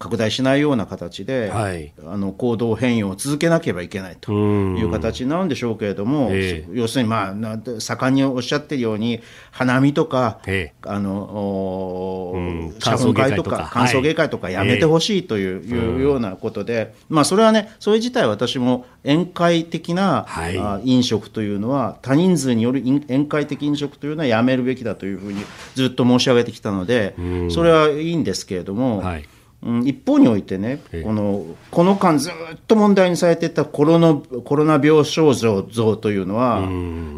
[0.00, 7.34] 拡大しないような形で、はい、あの行動変容を続けなければいけないという形なんでしょうけれども、えー、要するに、まあ、
[7.78, 14.48] 盛んにおっしゃってるように、花見とか、えー、あの謝恩会とか、歓送迎会とか。
[14.48, 27.14] やめてほしいという,、いうようなことで、まあ、それはね、それ自体、私も宴会的な、はい、飲食というのは、多人数による宴会的飲食というのはやめるべきだというふうにずっと申し上げてきたので、
[27.50, 29.00] それはいいんですけれども。
[29.00, 29.28] はい
[29.62, 32.32] うん、一方においてね、このこの間ずっ
[32.66, 36.66] と問題にされていたコロナコロナ病床増というのは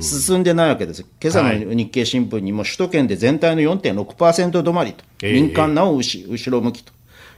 [0.01, 1.07] 進んでないわけです。
[1.23, 6.93] 今朝の日経新聞にも首都圏で全体の4.6%止まりと、民間なお後ろ向きと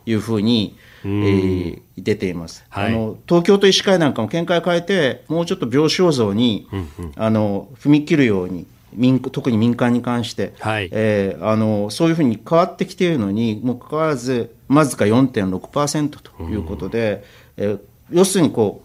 [0.06, 17.24] いうふうに、えー、出ています、はい、あの東京都医師会なんかも見解を変えてもうちょっと病床増に、うんうん、あの踏み切るように民特に民間に関して、はい、えー、あのそういうふうに変わってきているのにもかかわらずわずか4.6%ということで、
[17.56, 17.80] うん、えー、
[18.10, 18.84] 要するにこう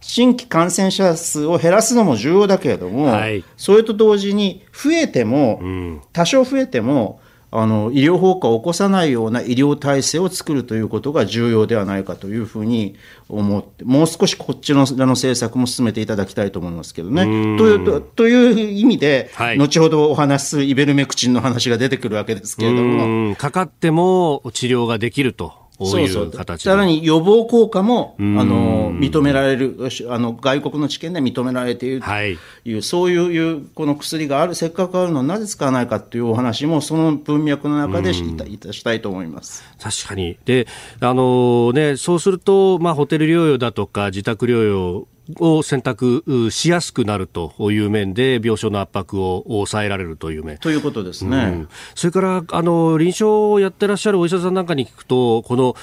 [0.00, 7.20] 新規感染者数を減らすのも重要だけれども、はい、それと同時に増えても、うん、多少増えても
[7.54, 12.96] あの医療崩壊を起こさないような医療体制を作るということが重要ではないかというふうに
[13.28, 17.24] 思って、もう少しこっちのの政策も進めていただきたいと思いますけどね。
[17.58, 23.36] というという意味で、はい、後ほどお話すイベルメクチンの話が出てくるわけですけれども。
[23.36, 25.61] かかっても治療ができると。
[25.86, 26.58] そうそう。
[26.58, 29.76] さらに予防効果もあの認められる
[30.08, 39.64] あの、外国の治験で認められているという、はい、そういうこの薬がある、せっかくあるのになぜ使わないかというお話も、その文脈の中でしたいたしたいと思います。
[39.80, 40.66] 確かに、で
[41.00, 50.58] あのね、そうすると、まあ、ホテル療養だとか、自宅療養を選択しやすくなるという面で病床の圧迫を抑えられるという面。
[50.58, 51.36] ということですね。
[51.36, 55.74] うん、それからあの臨床をやってらっしゃるお医者さんなんかに聞くとこの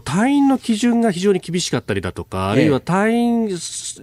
[0.00, 3.58] 退院の基準が非常に厳しかったりだとか、あるいは退院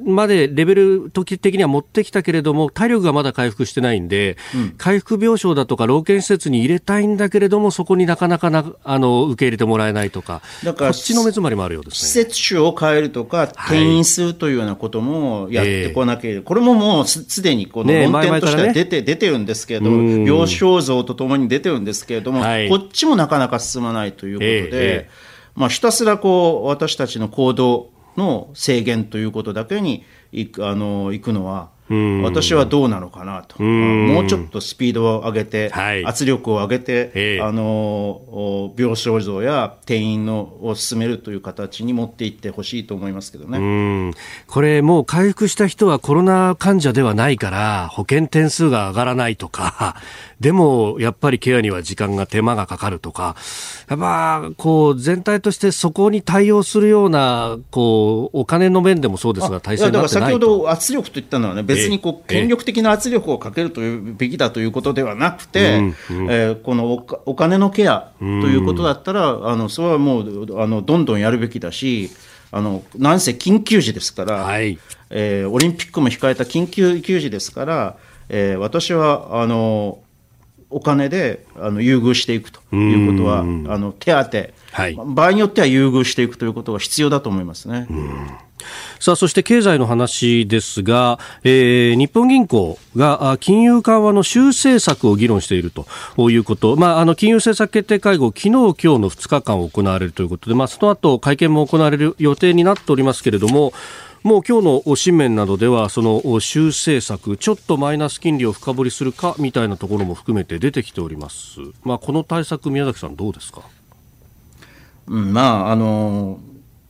[0.05, 12.08] までレベル時的には持ってきたけれども体力がまだ回復してないんで、うん、回復病床だとか老健施設に入れたいんだけれどもそこになかなかなあの受け入れてもらえないとかだからこっちの目詰まりもあるようですね。
[12.08, 24.45] 施設種を変えるとか転院するというようなこともやってこなければ、これももうすでにこの論点としては出て,、出てるんですけれども、病床増とともに出てるんですけれども、こっちもなかなか進まないということ
[24.76, 25.10] で、
[25.56, 44.13] まあ、ひたすらこう私たちの行動の制限ということだけにいくあの行くのは、私はどうなのかなと、もうちょっとスピードを上げて、はい、圧力を上げて、あの病床増や転院のを進めるという形に持っていってほしいと思いますけどね。
[44.48, 49.95] これ、もう回復した人はコロナ患者ではないから、保険点数が上がらないとか、
[50.39, 53.36] でもやっぱりケアには時間が手間がかかるとか、
[53.89, 65.93] やっぱこう全体としてそこに対応するようなこうお金の面でもそうですが、体制先ほど圧力といったのはね、別にこう権力的な圧力をかけるというべきだということではなくて、
[66.30, 72.12] えこのお金のケアということだったら、あのそれはもうあのどんどんやるべきだし、
[72.52, 77.98] あのなんせ緊急時ですから、はい、えー、オリンピックも控えた緊急急時ですから、
[78.30, 80.00] えー、私はあの
[80.76, 87.88] お金であの優遇していくということは、あの手当、はい、場合によっては優遇していくということが必要だと思いますね。
[89.00, 103.72] さあそして経済の話ですが、えー、日本銀行が金融緩和の修正策を議論しているということ、まあ、あの金融政策決定会合、昨日今日の2日間行われるということで、まあ、その後会見も行われる予定になっておりますけれども、
[104.26, 113.62] もう今日の新聞などではその修正策ちょっとマイナス金利を深掘りするかみたいなところも含めて出てきております、まあ、この対策宮崎さんどうですか、
[115.06, 116.40] うん、まああの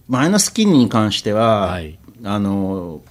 [0.08, 3.02] マイナス金利に関しては、はい、あの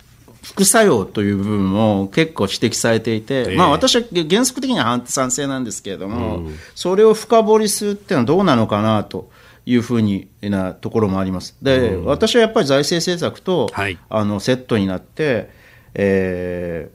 [0.42, 9.33] 副作用という部分も結構指摘されていて、えー、まあ、私は原則的には賛成なんですけれども、うん、それを深掘りするっていうのはどうなのかなと。
[9.66, 11.56] いうふうになところもあります。
[11.62, 15.50] で、うん、私はやっぱり財政政策と、はい、あのセットになって、
[15.94, 16.90] え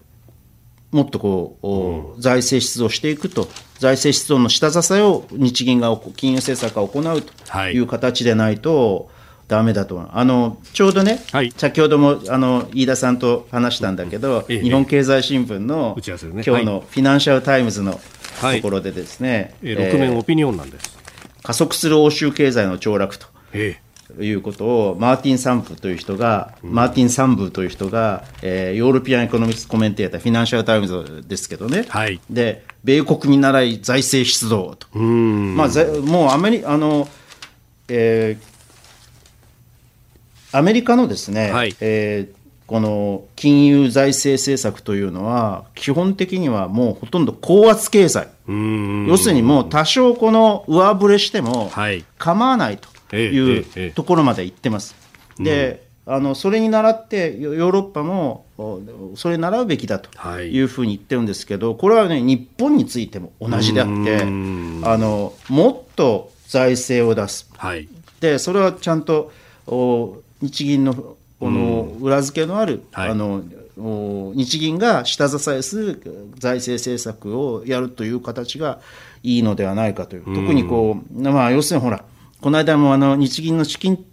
[0.91, 3.47] ー、もっとこう、うん、財政出動していくと、
[3.79, 9.09] 財政出動の下支えを日銀が金融政策が行うという形でないと、
[9.49, 16.03] だめだとあのちょうどね、はい、先ほどもあの飯田さんと話したんだけど、ええ、日本経済新聞の、ね、
[16.45, 20.98] 今日のフィナンシャル・タイムズのところでですね、はい、えー、6面オピニオンなんです。
[21.43, 23.27] 加速する欧州経済の凋落と
[24.19, 35.67] いうことをマーティン・サンドブという人が、うん、マーティン・サンドブという人が、えー、 European Economics Commentator、フィナンシャル・タイムズですけどね、はい、で米国見習い財政出動と、まあ、
[36.01, 37.07] もうアメリあの、
[37.87, 42.38] えー、アメリカのですね、はい、えー
[42.69, 51.71] この金融財政政策というのは、基本的にはもうほとんど高圧経済、要するにもう多少この上振れしても
[52.19, 54.95] 構わないというところまでいってます。
[55.39, 58.45] であのそれに倣ってヨーロッパも
[59.15, 60.59] それに習うべきだとい。
[60.59, 69.31] うふうに言ってるんですけど、これはね日本についても同じであってあのもっと財政を出す、はい、でそれはちゃんと
[69.65, 73.43] お日銀のこの裏付けのある、はい、あの
[74.35, 76.01] 日銀が下支えする
[76.37, 78.81] 財政政策をやるという形が
[79.23, 82.03] いいのではないかという、特にこう、まあ、要するにほら、
[82.41, 84.05] この間もあの日銀の資金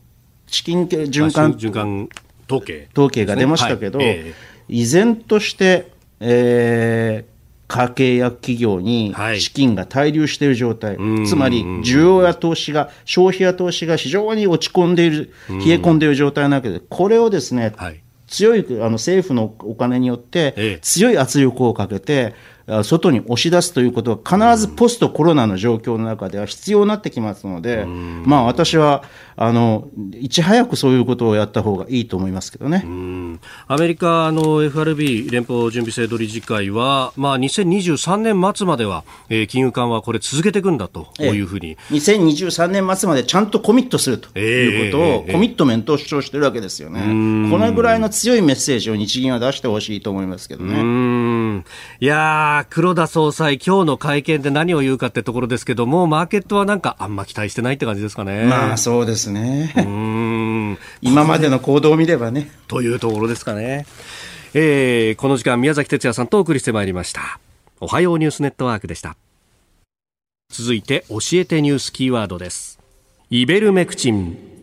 [0.46, 2.08] 資金循環循環
[2.48, 2.88] 統計。
[2.92, 4.08] 統計が出ましたけど、はい。
[4.08, 7.35] えー、依然として、えー、
[7.68, 22.34] 家計や企業に資金が滞留している状態、はい、つまり需要や投資が、消費や投資が非常に落ち込んでいる、冷え込んでいる状態なわけで、これをですね、はい、強いあの政府のお金によって、強い圧力をかけて、
[22.82, 29.04] 外に押し出すということは必ずポストコロナの状況の中では必要になってきますので、まあ私は、
[29.36, 32.84] あの、いち早くそういうことをやった方がいいと思いますけどね。
[33.68, 47.00] アメリカの FRB 連邦準備制度理事会は、まあ2023年末までは、えー、金融緩和これ続けていくんだというふうに、ええ、2023年末までちゃんとコミットするということを、コミットメントを主張してるわけですよね。
[47.00, 51.62] このぐらいの強いメッセージを日銀は出してほしいと思いますけどね。
[52.00, 58.44] いや黒田総裁、今日の会見で何を言うかってところですけども、マーケットはなんかあんま期待してないって感じですかね。
[58.44, 59.72] まあそうですね。
[59.76, 62.50] うん今までの行動を見ればね。
[62.68, 63.86] というところですかね。
[64.54, 67.38] えー、この時間、宮崎哲也さんとお送りしてまいりました。
[67.80, 69.16] おはようニュースネットワークでした。
[70.50, 72.78] 続いて、教えてニュースキーワードです。
[73.28, 74.55] イベルメクチン。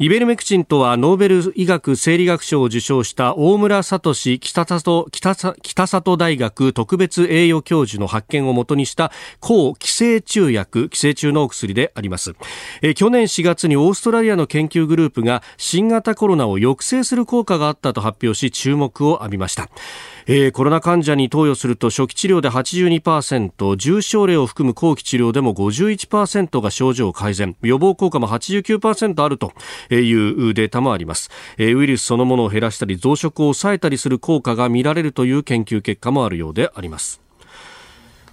[0.00, 12.36] イベルメクチンとはノーベル医学生理学賞を受賞した大村聡北里北里大学特別栄誉教授の発見をもとにした抗寄生虫薬寄生虫のお薬であります。
[12.80, 19.68] え去年4月にオーストラリアの研究グループが新型コロナを抑制する効果があったと発表し注目を浴びました。
[20.30, 29.54] えー、コロナ患者に投与すると初期治療で82%重症例を含む後期治療でも51%が症状改善予防効果も89%あると
[29.90, 37.22] いうデータもあります、えー、ウイルスそのものを減らしたり増殖を抑えたりする効果が見られるという研究結果もあるようであります。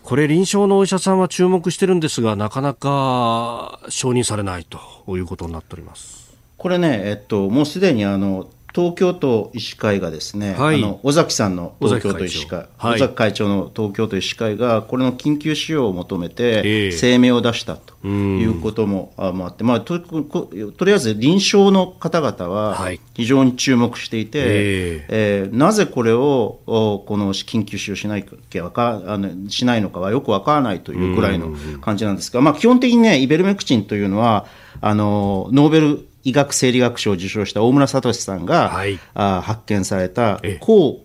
[0.03, 4.77] これ臨床のお医者さんは注目してるんですがなかなか承認されないと
[5.15, 6.35] いうことになっております。
[6.57, 20.49] これね、えっと、もうすでにあの東京都医師会がですね、はい、あの尾崎さんの東京都医師会、尾崎会長の東京都医師会が、これの緊急使用を求めて、声明を出したということもあって、まあと、と
[20.84, 34.47] りあえず臨床の方々は非常に注目していて、はい、えー、なぜこれをこの緊急使用しないかあのしないのかはよくわからないというぐらいの感じなんですが、まあ、基本的にね、イベルメクチンというのは、
[34.82, 40.99] あのノーベル医学生理学賞を受賞した大村聡さんが、はい、あ発見された抗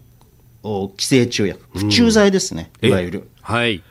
[0.96, 3.30] 寄生虫薬、不虫剤ですね、いわゆる。
[3.42, 3.82] はい、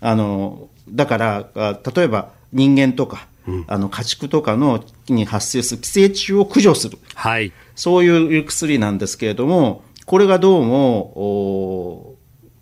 [0.00, 12.16] あのだから例えば人間とか、うん、あの家畜とかのに発生する寄生虫を駆除する、はい、そういう薬なんですけれども、これがどうも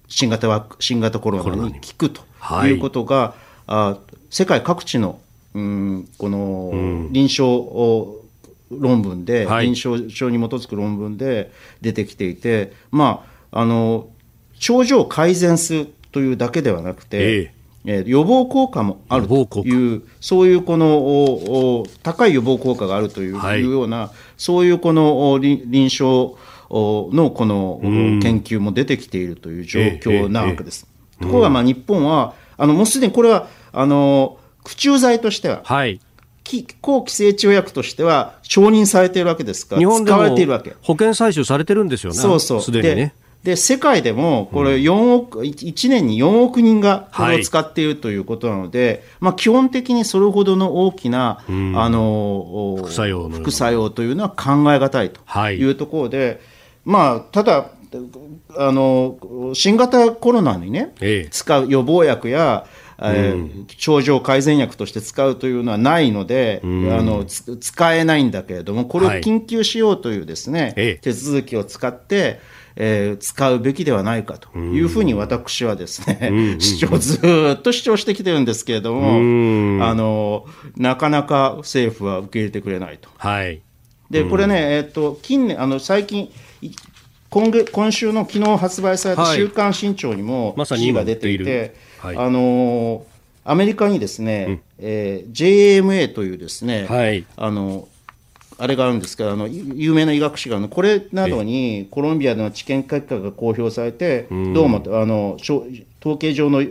[0.08, 2.22] 新型新型コロナに効くと
[2.66, 3.34] いうことが、はい、
[3.68, 3.98] あ
[4.28, 5.20] 世界各地の
[5.58, 6.70] うん、この
[7.10, 8.18] 臨床
[8.70, 11.50] 論文で、はい、臨床症に基づく論文で
[11.80, 14.08] 出てきていて、まあ、あの
[14.54, 17.52] 症状を改善するというだけではなくて、
[17.84, 26.38] えー、予防効果もあるという、そういうこの高い予防効果があるというはい、いうような、そういうこの臨床
[26.70, 27.80] のこの
[28.20, 30.86] 研究も出てきているという状況なわけです。
[31.20, 36.00] ところがまあ日本は、あのもうすでにこれはあの駆虫剤としては、はい、
[36.80, 39.76] 抗寄生虫薬としては承認されているわけですか？
[39.76, 43.14] ら、日本でも保険採取されてるんですよね、そうそう、すでにね。
[43.42, 55.64] で世界でもこれ4億、うん、1年に4億人がこれを使っているということなので、はい、まあ、基本的にそれほどの大きな、うん、あの副作用副作用というのは考え難いとい。
[55.70, 56.38] うところで、はい、
[56.84, 57.70] まあ、ただ
[58.56, 59.16] あの、
[59.54, 62.66] 新型コロナにね、ええ、使う予防薬や
[63.00, 72.40] えー、症状改善薬として使うというのはないので、うん、あの使えないんだけれども、これを緊急使用というですね、はい、手続きを使って、
[72.74, 77.20] えー、使うべきではないかというふうに私はですね、主張、ず
[77.56, 80.44] っと主張してきてるんですけれども、あの、
[80.76, 83.08] なかなか政府は受け入れてくれないと。
[83.16, 83.62] はい。
[84.10, 86.30] で、これね、えっ、と、近年、あの、最近、
[87.30, 93.04] 今月今週の昨日発売された週刊新潮にも記事が出ていて、はい、あの
[93.44, 97.88] アメリカにですね、うん、えー、JMA というですね、はい、あの
[98.60, 106.62] あれがあるんですけどあの有名な医学誌があのこれなどにコロンビアの治験結果が公表されてどうもあの統計上の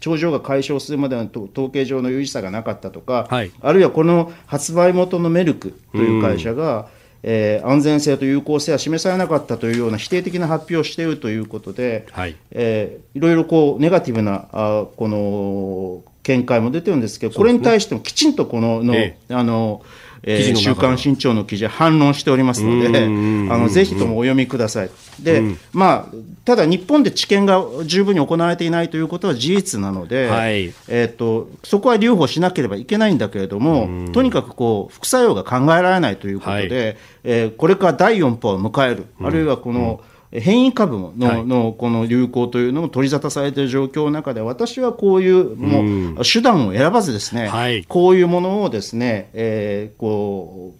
[0.00, 6.88] 症状が解消するまでの統計上の有意差がなかったとか、はい、あるいはこの発売元のメルクという会社が、
[7.22, 12.36] えー、安全性と有効性は示されなかったというような否定的な発表をしているということで、はい。
[12.50, 19.82] えー、いろいろこうネガティブなあこの見解も出てるんですけど、これに対してもきちんとこのの、ええ、あの
[20.22, 24.90] えー、週刊新潮の記事反論しておりますので、あのぜひともお読みください。
[25.20, 25.42] で、
[25.72, 26.14] まあ、
[26.44, 40.02] ただ日本で治験が十分に行われていないということは事実なので、はい、えーと、そこは留保しなければいけないんだけれども、とにかくこう副作用が考えられないということで、はい、えー、これから第4波を迎える、あるいはこの、
[40.32, 41.12] 変異株の,、
[41.44, 50.74] のこの流行というのも取り沙汰されている状況の中で、私はこういうもう手段を選ばずですね、はい、こういうものをですね、えー、こ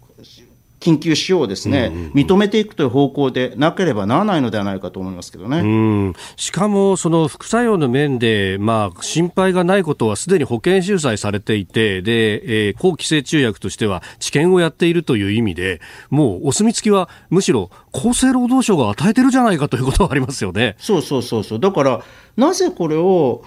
[0.81, 6.13] 緊急使用をですね、認めていくという方向でなければならないのではないかと思いますけどね。
[6.35, 20.75] しかも、その副作用の面で、まあ、心配がないことはすでに保険収載されていて、で、えー、抗寄生虫薬としては治験をやっているという意味で、もうお墨付きはむしろ厚生労働省が与えてるじゃないかということはありますよね。
[20.79, 21.59] そうそうそうそう。
[21.59, 22.03] だから、
[22.37, 23.43] なぜこれを、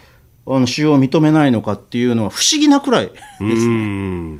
[0.46, 4.38] あの使用を認めないのかっていうのは不思議なくらいですね。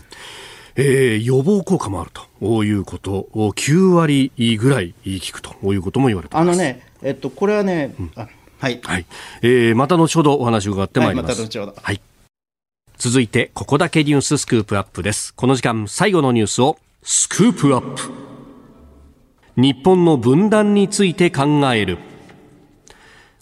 [0.76, 2.10] えー、予防効果もある
[2.40, 6.48] ということを9割ぐらい効くということも言われています。
[6.48, 9.06] あのね、えっと、これはね、うん、はい、はい
[9.42, 11.26] えー、また後ほどお話を伺ってまいります。
[11.26, 11.74] はい、また後ほど。
[11.80, 12.00] はい。
[12.96, 15.34] 続いて、ここだけニューススクープアップです。
[15.34, 18.02] この時間、最後のニュースをスクープアップ。
[19.56, 21.44] 日本の分断について考
[21.74, 21.98] える。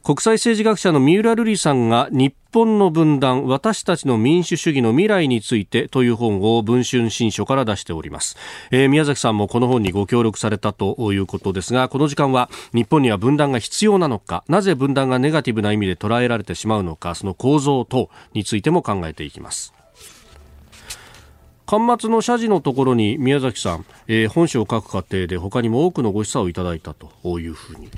[0.02, 8.36] 国際政治学者の三浦瑠麗さんが日本の分断私たちの民主主義の未来についてという本を文春新書から出しております、
[8.72, 19.72] えー、宮崎さんもこの本にご協力されたということですがこの時間は日本には分断が必要なのかなぜ分断がネガティブな意味で捉えられてしまうのかその構造等についても考えていきます。
[21.64, 27.88] 巻末の謝辞のところに宮崎さん、えー、本書を書く過程で他にも多くのご示唆をいただいたというふうに。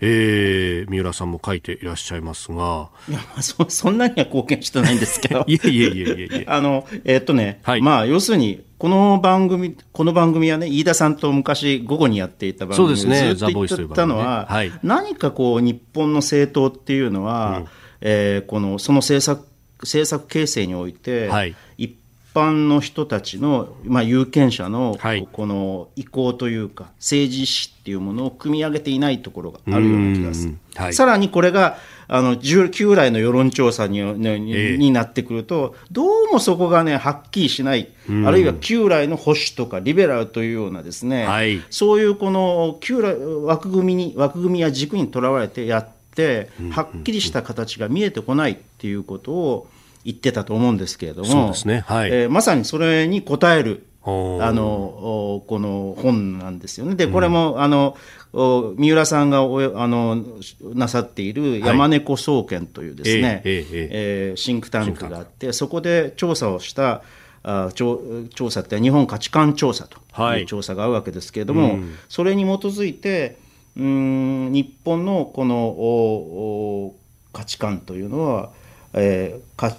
[0.00, 2.88] えー、三浦さんも書いていらっしゃいますが。
[3.08, 5.44] いや、そ、そんなには貢献してないんですけど。
[5.48, 6.44] いえいえいえいえ。
[6.48, 14.54] あの、えー、っとね、はい、まあ、要するに、この番組、この番組はね、飯田さんと昔午後にやっていた番組でずっと言ってたのは、ね。
[14.54, 17.66] はい、何かこう、日本の政党っていうのは、うん、
[18.02, 19.46] えー、この、その政策、
[19.80, 21.96] 政策形成において、はい、一
[22.38, 24.96] 般の人たちの、まあ、有権者の
[25.32, 30.56] この意向というか、政治意思っていうものを組み上げていないところがあるような気がする。
[30.76, 37.88] はい、さらにこれがあの旧来の世論調査に,、ね、になってくると、どうもそこがね、はっきりしない、
[38.24, 49.68] あるいは旧来の保守とかリベラルというようなですね、はい、そういうこの旧来枠組みに、枠組みや軸にとらわれてやって、はっきりした形が見えてこないっていうことを、
[50.08, 51.84] 言ってたと思うんですけれども、ね。
[51.86, 52.10] はい。
[52.10, 56.94] えー、まさにそれに応えるあのこの本なんですよね。
[56.94, 57.94] でこれも、うん、あの
[58.32, 60.24] 三浦さんがおあの
[60.62, 67.02] なさっている山猫総研というですね、はい、えー、えー、シンクタンクがあってそこで調査をした
[67.42, 68.00] あ調
[68.34, 73.36] 調査って日本価値観調査という調査があるわけですけれども、はいうん、それに基づいて
[73.76, 76.96] うん日本のこのお
[77.34, 78.52] 価値観というのは
[78.94, 79.76] えー、か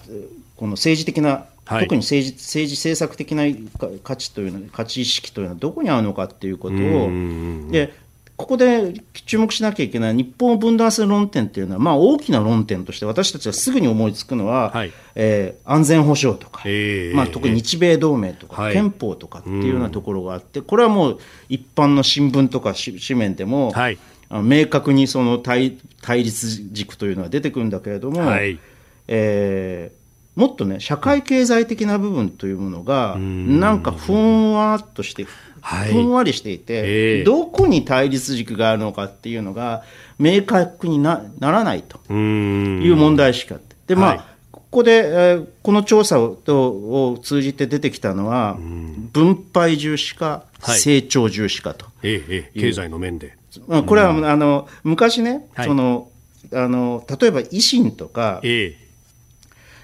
[0.56, 3.44] この政治的な、はい、特に政治政治政策的な
[4.04, 7.10] 価値というの価値意識というのはどこにあるのかということを
[7.72, 7.94] で
[8.40, 8.94] ここで
[9.26, 16.64] 注目しなきゃいけない日本を分断する論点というのは、まあ、大きな論点として私たちがすぐに思いつくのは、はい、えー、安全保障とか、
[17.16, 24.00] まあ、特に日米同盟とか、憲法とかっていうようなところがあって、これはもう一般の新聞とか紙面でも、はい、
[24.32, 28.58] 明確にその対対立軸というのは出てくるんだけれども、はい
[29.12, 39.84] えー、もっとね社会経済的な部分というものがなんかふんわっとして、ふんわりしていて、どこに対立軸があるのかっていうのが
[40.20, 43.58] 明確になならないという問題しか
[43.88, 44.22] でまあ、はい。
[44.52, 48.56] ここで、えー、この調査をを通じて出てきたのは、
[49.12, 53.36] 分配重視か、成長重視かと、ええ、経済の面で。
[53.88, 56.10] これは、あの昔ね、はい、その
[56.54, 58.89] あの例えば維新とか、ええ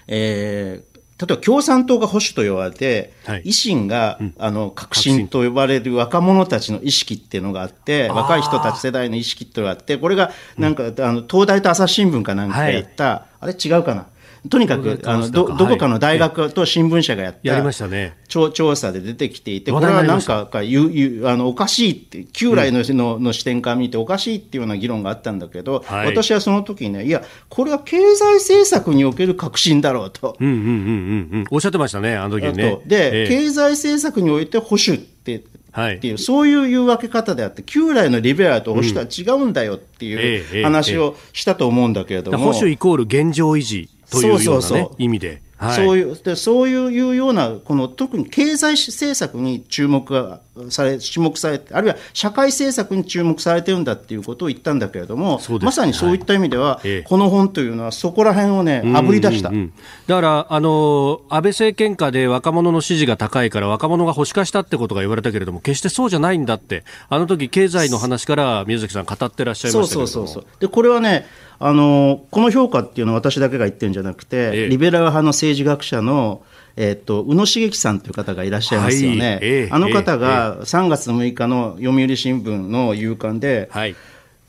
[0.07, 14.07] えー例えば共産党が保守と言われて、はい、維新が、うん、あの革新と呼ばれる若者たちの意識っていうのがあって、若い人たち世代の意識っていうのがあって、これがなんか、うん、あの東大と朝日新聞かなんかやった、はい、あれ違うかな？
[14.49, 18.17] とにかくあのどどこかの大学と新聞社がやった、やりましたね。
[18.27, 30.37] 調調査で出てきていて、これはなんかかゆゆあのおかしいって、旧来の,、のの視点から見ておかしいっていうような議論があったんだけど、はい、私はその時にね、いや、これは経済政策における革新だろうと。
[30.39, 32.79] うんうんうんうんうん、おっしゃってましたね、あの時ね。
[32.85, 35.43] で、えー、経済政策において保守って
[35.81, 42.37] っていう、そういう言う分け方であって、旧来のリベラルと保守とは違うんだよっていう話をしたと思うんだけれども。
[42.37, 45.41] 保守イコール現状維持というような、ね、意味で。
[45.57, 59.55] はい、そういうでそういうようなこの特に経済政策に注目がされ注目されてあるいは社会政策に注目されてるんだっていうことを言ったんだけれどもまさにそういった意味では、はい、この本というのはそこら辺をねあぶり出した、うん。
[59.55, 59.73] うんうん、
[60.07, 70.45] だからあの安倍政権下で若者の支持が高いから若者が保守化したってことが言われたけれども決してそうじゃないんだってあの時経済の話から宮崎さん語ってらっしゃいましたけどそうそうそう。
[70.59, 71.25] でこれはね
[71.59, 76.41] あのこの評価っていうのは私だけが言ってるんじゃなくて、ええ、リベラル派の政治学者の
[76.77, 83.95] えっと、宇野茂樹さんという方がいらっしゃいますよね、はいえ、あの方が3月6日の読売新聞の夕刊で、はい、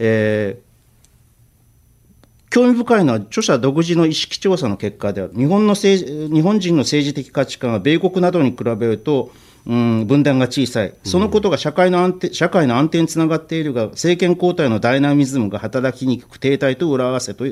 [0.00, 0.66] えー、
[2.50, 5.34] 興味深いのは著者独自の意識調査の結果である。
[5.36, 9.30] 日本の政日本人の政治的価値観は米国などに比べると
[9.66, 17.44] うん、分断が小さい、そのことが社会の安定社会の安定につながっているが、政権交代のダイナミズムが働きにくく、停滞と裏合わせと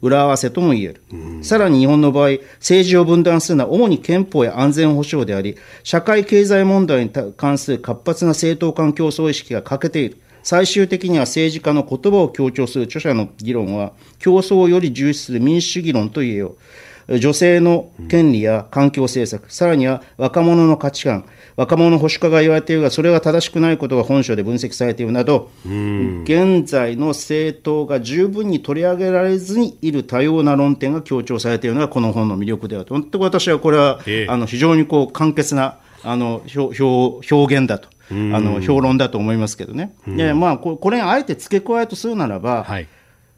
[0.00, 1.02] 裏合わせとも言える、
[1.42, 10.18] さらに日本の場合、政治を分断するのは主に憲法や安全保障であり、社会経済問題に関する活発な政党間競争意識が欠けている。
[10.42, 17.18] 最終的には政治家の言葉を強調する著者の議論は、競争をより重視する民主主義論と言えよう。
[17.18, 21.24] 女性の権利や環境政策、さらには若者の価値観、
[21.56, 32.94] 若者保守化が言われているが、それは正しくないことが本書で分析されているなど、現在の政党が十分に取り上げられずにいる多様な論点が強調されているのが、この本の魅力であると。
[32.94, 37.88] 本当私はこれは、えあの非常にこう簡潔なあの表表現だと。
[38.10, 42.86] あの評論だと思いますけどね、でまあ、これにあえて付け加えとするならば、はい、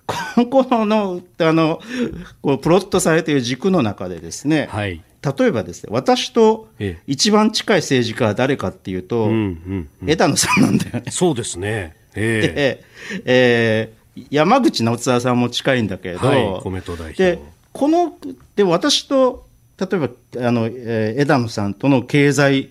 [0.06, 1.80] こののあの
[2.42, 6.68] こうプロットされている軸の中でですね、はい、例えばですね、私と
[7.07, 9.31] 一番近い政治家は誰かっていうと、
[10.07, 11.05] 枝野さんなんだよね。
[11.11, 11.97] そうですね。
[12.14, 17.16] えー、えー、山口直津さんも近いんだけれど、はい、公明党代表。
[17.16, 17.39] で、
[17.72, 18.16] この、
[18.55, 19.47] で、私と、
[19.79, 20.09] 例えば、
[20.47, 22.70] あの、えー、枝野さんとの経済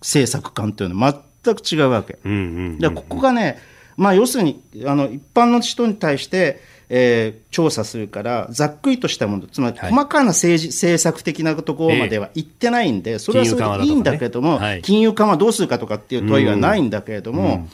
[0.00, 2.18] 政策観というのは全く違うわけ。
[2.24, 3.58] で、ここがね、
[3.96, 6.60] まあ、要するに、あの、一般の人に対して、
[6.94, 17.66] えー、調査するから、ざっくりとしたもの、つまり細かな政治、政策的なところまでは行ってないんで、それはそれでいいんだけれども、金融緩和どうするかとかっていう問いはないんだけれども、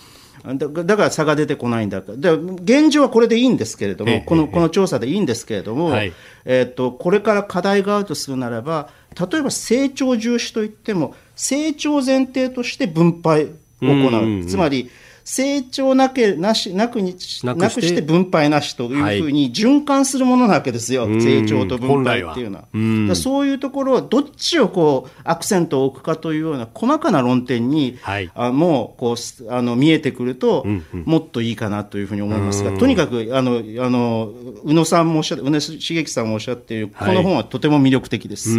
[0.45, 6.13] だだから差が出てこないんだで現状はこれでいいんですけれども、このこの調査でいいんですけれども、はい、
[6.45, 8.89] えーと、これから課題があるとするならば、
[9.19, 13.49] 例えば成長重視といっても、成長前提として分配を
[13.81, 14.89] 行う、つまり、
[15.29, 17.15] 成長なけなしなくに
[17.45, 23.09] なくして分配なしというふうに循環するものなわけですよ、はい、成長と分配っていうのは。
[23.09, 23.15] は。
[23.15, 34.33] そういうところはどっちをこうアクセントを置くかというような細かな論点に、はい、あもうこうあの見えてくると、うんうん、もっといいかなというふうに思いますが、とにかくあのあの
[34.65, 38.55] 宇野さんもおっしゃって宇野茂樹さんもおっしゃっているこの本はとても魅力的です。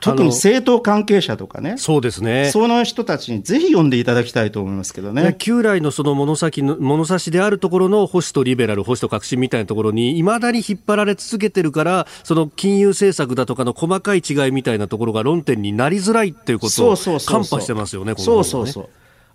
[0.00, 2.50] 特に政党関係者とかね、そうですね。
[2.52, 5.34] その人たちにぜひ読んでいただきたいと思いますけどね。
[5.38, 18.88] 旧来のその物先の物差しであるところの保守とリベラル、保守と革新みたいなところにいまだに引っ張られ続けてるから、その金融政策だとかの細かい違いみたいなところが論点になりづらいっていうことを看破してますよね、そうそうそう。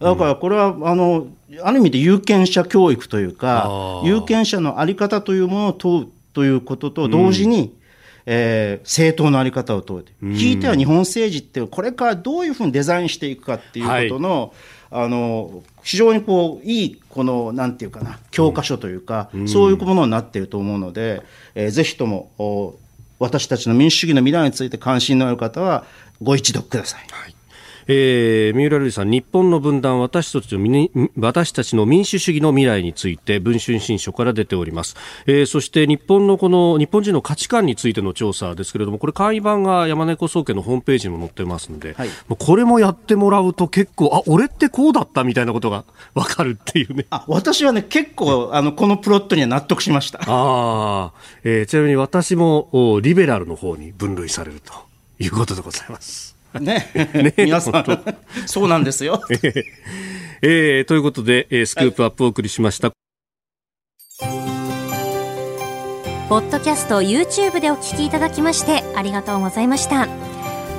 [0.03, 1.29] だからこれは、あの、
[1.63, 7.71] ある意味で有権者教育というか、有権者の在り方というものを問うということと同時に、うん。
[8.27, 10.03] えー、政党の在り方を問う。
[10.03, 14.51] て、聞いては日本政治ってこれからどういうふうにデザインしていくかっていうことの、はい
[14.91, 21.23] あの非常にこういいこのなんていうかな教科書というか、うん、そういうものになっていると思うので、
[21.55, 22.75] えー、ぜひとも
[23.17, 25.85] 私たちの民主主義の未来について関心のある方は
[26.21, 27.07] ご一読ください。
[27.11, 27.35] はい
[27.87, 34.95] えー、三浦瑠麗さん、日本の分断私たちの、私たちの民主主義の未来について、文春新書から出ております。
[35.25, 47.05] えー、そして日本のこの、日本人の価値観についての調査ですけれども、これ簡易版が山猫総研のホームページにも載ってますので、はい、これもやってもらうと結構、あ、俺ってこうだったみたいなことが わかるっていうね。
[47.09, 50.19] あ、私はね、結構、あの、このプロットには納得しました。
[50.19, 51.13] ああ、
[51.43, 54.73] えー、ちなみに私も、リベラルの方に分類されると
[55.19, 56.30] いうことでございます。
[56.59, 56.89] ね。
[56.93, 57.33] ね。
[57.37, 57.85] 皆さん、
[58.45, 59.21] そうなんですよ。
[60.43, 62.91] えー、ということで、えー、スクープアップをお送りしました。
[66.29, 70.07] ポッドキャスト YouTube でお聞きいただきましてありがとうございました。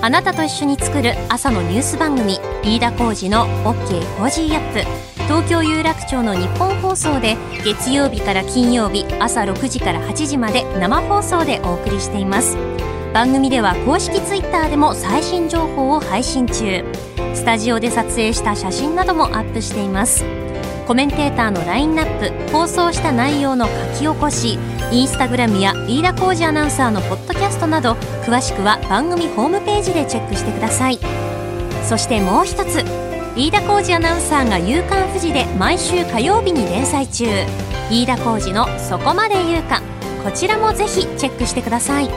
[0.01, 5.13] あなたと一緒に作る朝のニュース番組飯田浩二の OK コージーアップ。
[5.33, 12.57] 東京有楽町のニッポン放送で月曜日から金曜日朝6時から8時まで生放送でお送りしています
[13.13, 16.83] 番組では公式 Twitter でも最新情報を配信中。
[17.35, 20.25] スタジオで撮影した写真などもアップしています。
[20.87, 24.59] コメンテーターのラインナップ放送した内容の書き起こし
[24.91, 27.93] インスタグラムや飯田浩二アナウンサーのポッドキャストなど
[28.25, 30.99] 詳しくは番組ホームページでチェックしてください。
[31.85, 32.83] そしてもう一つ
[33.37, 37.27] 飯田浩二アナウンサーが「夕刊富士」で毎週火曜日に連載中。
[37.91, 39.83] 飯田浩二の「そこまで言うか」
[40.25, 42.09] こちらもぜひチェックしてください。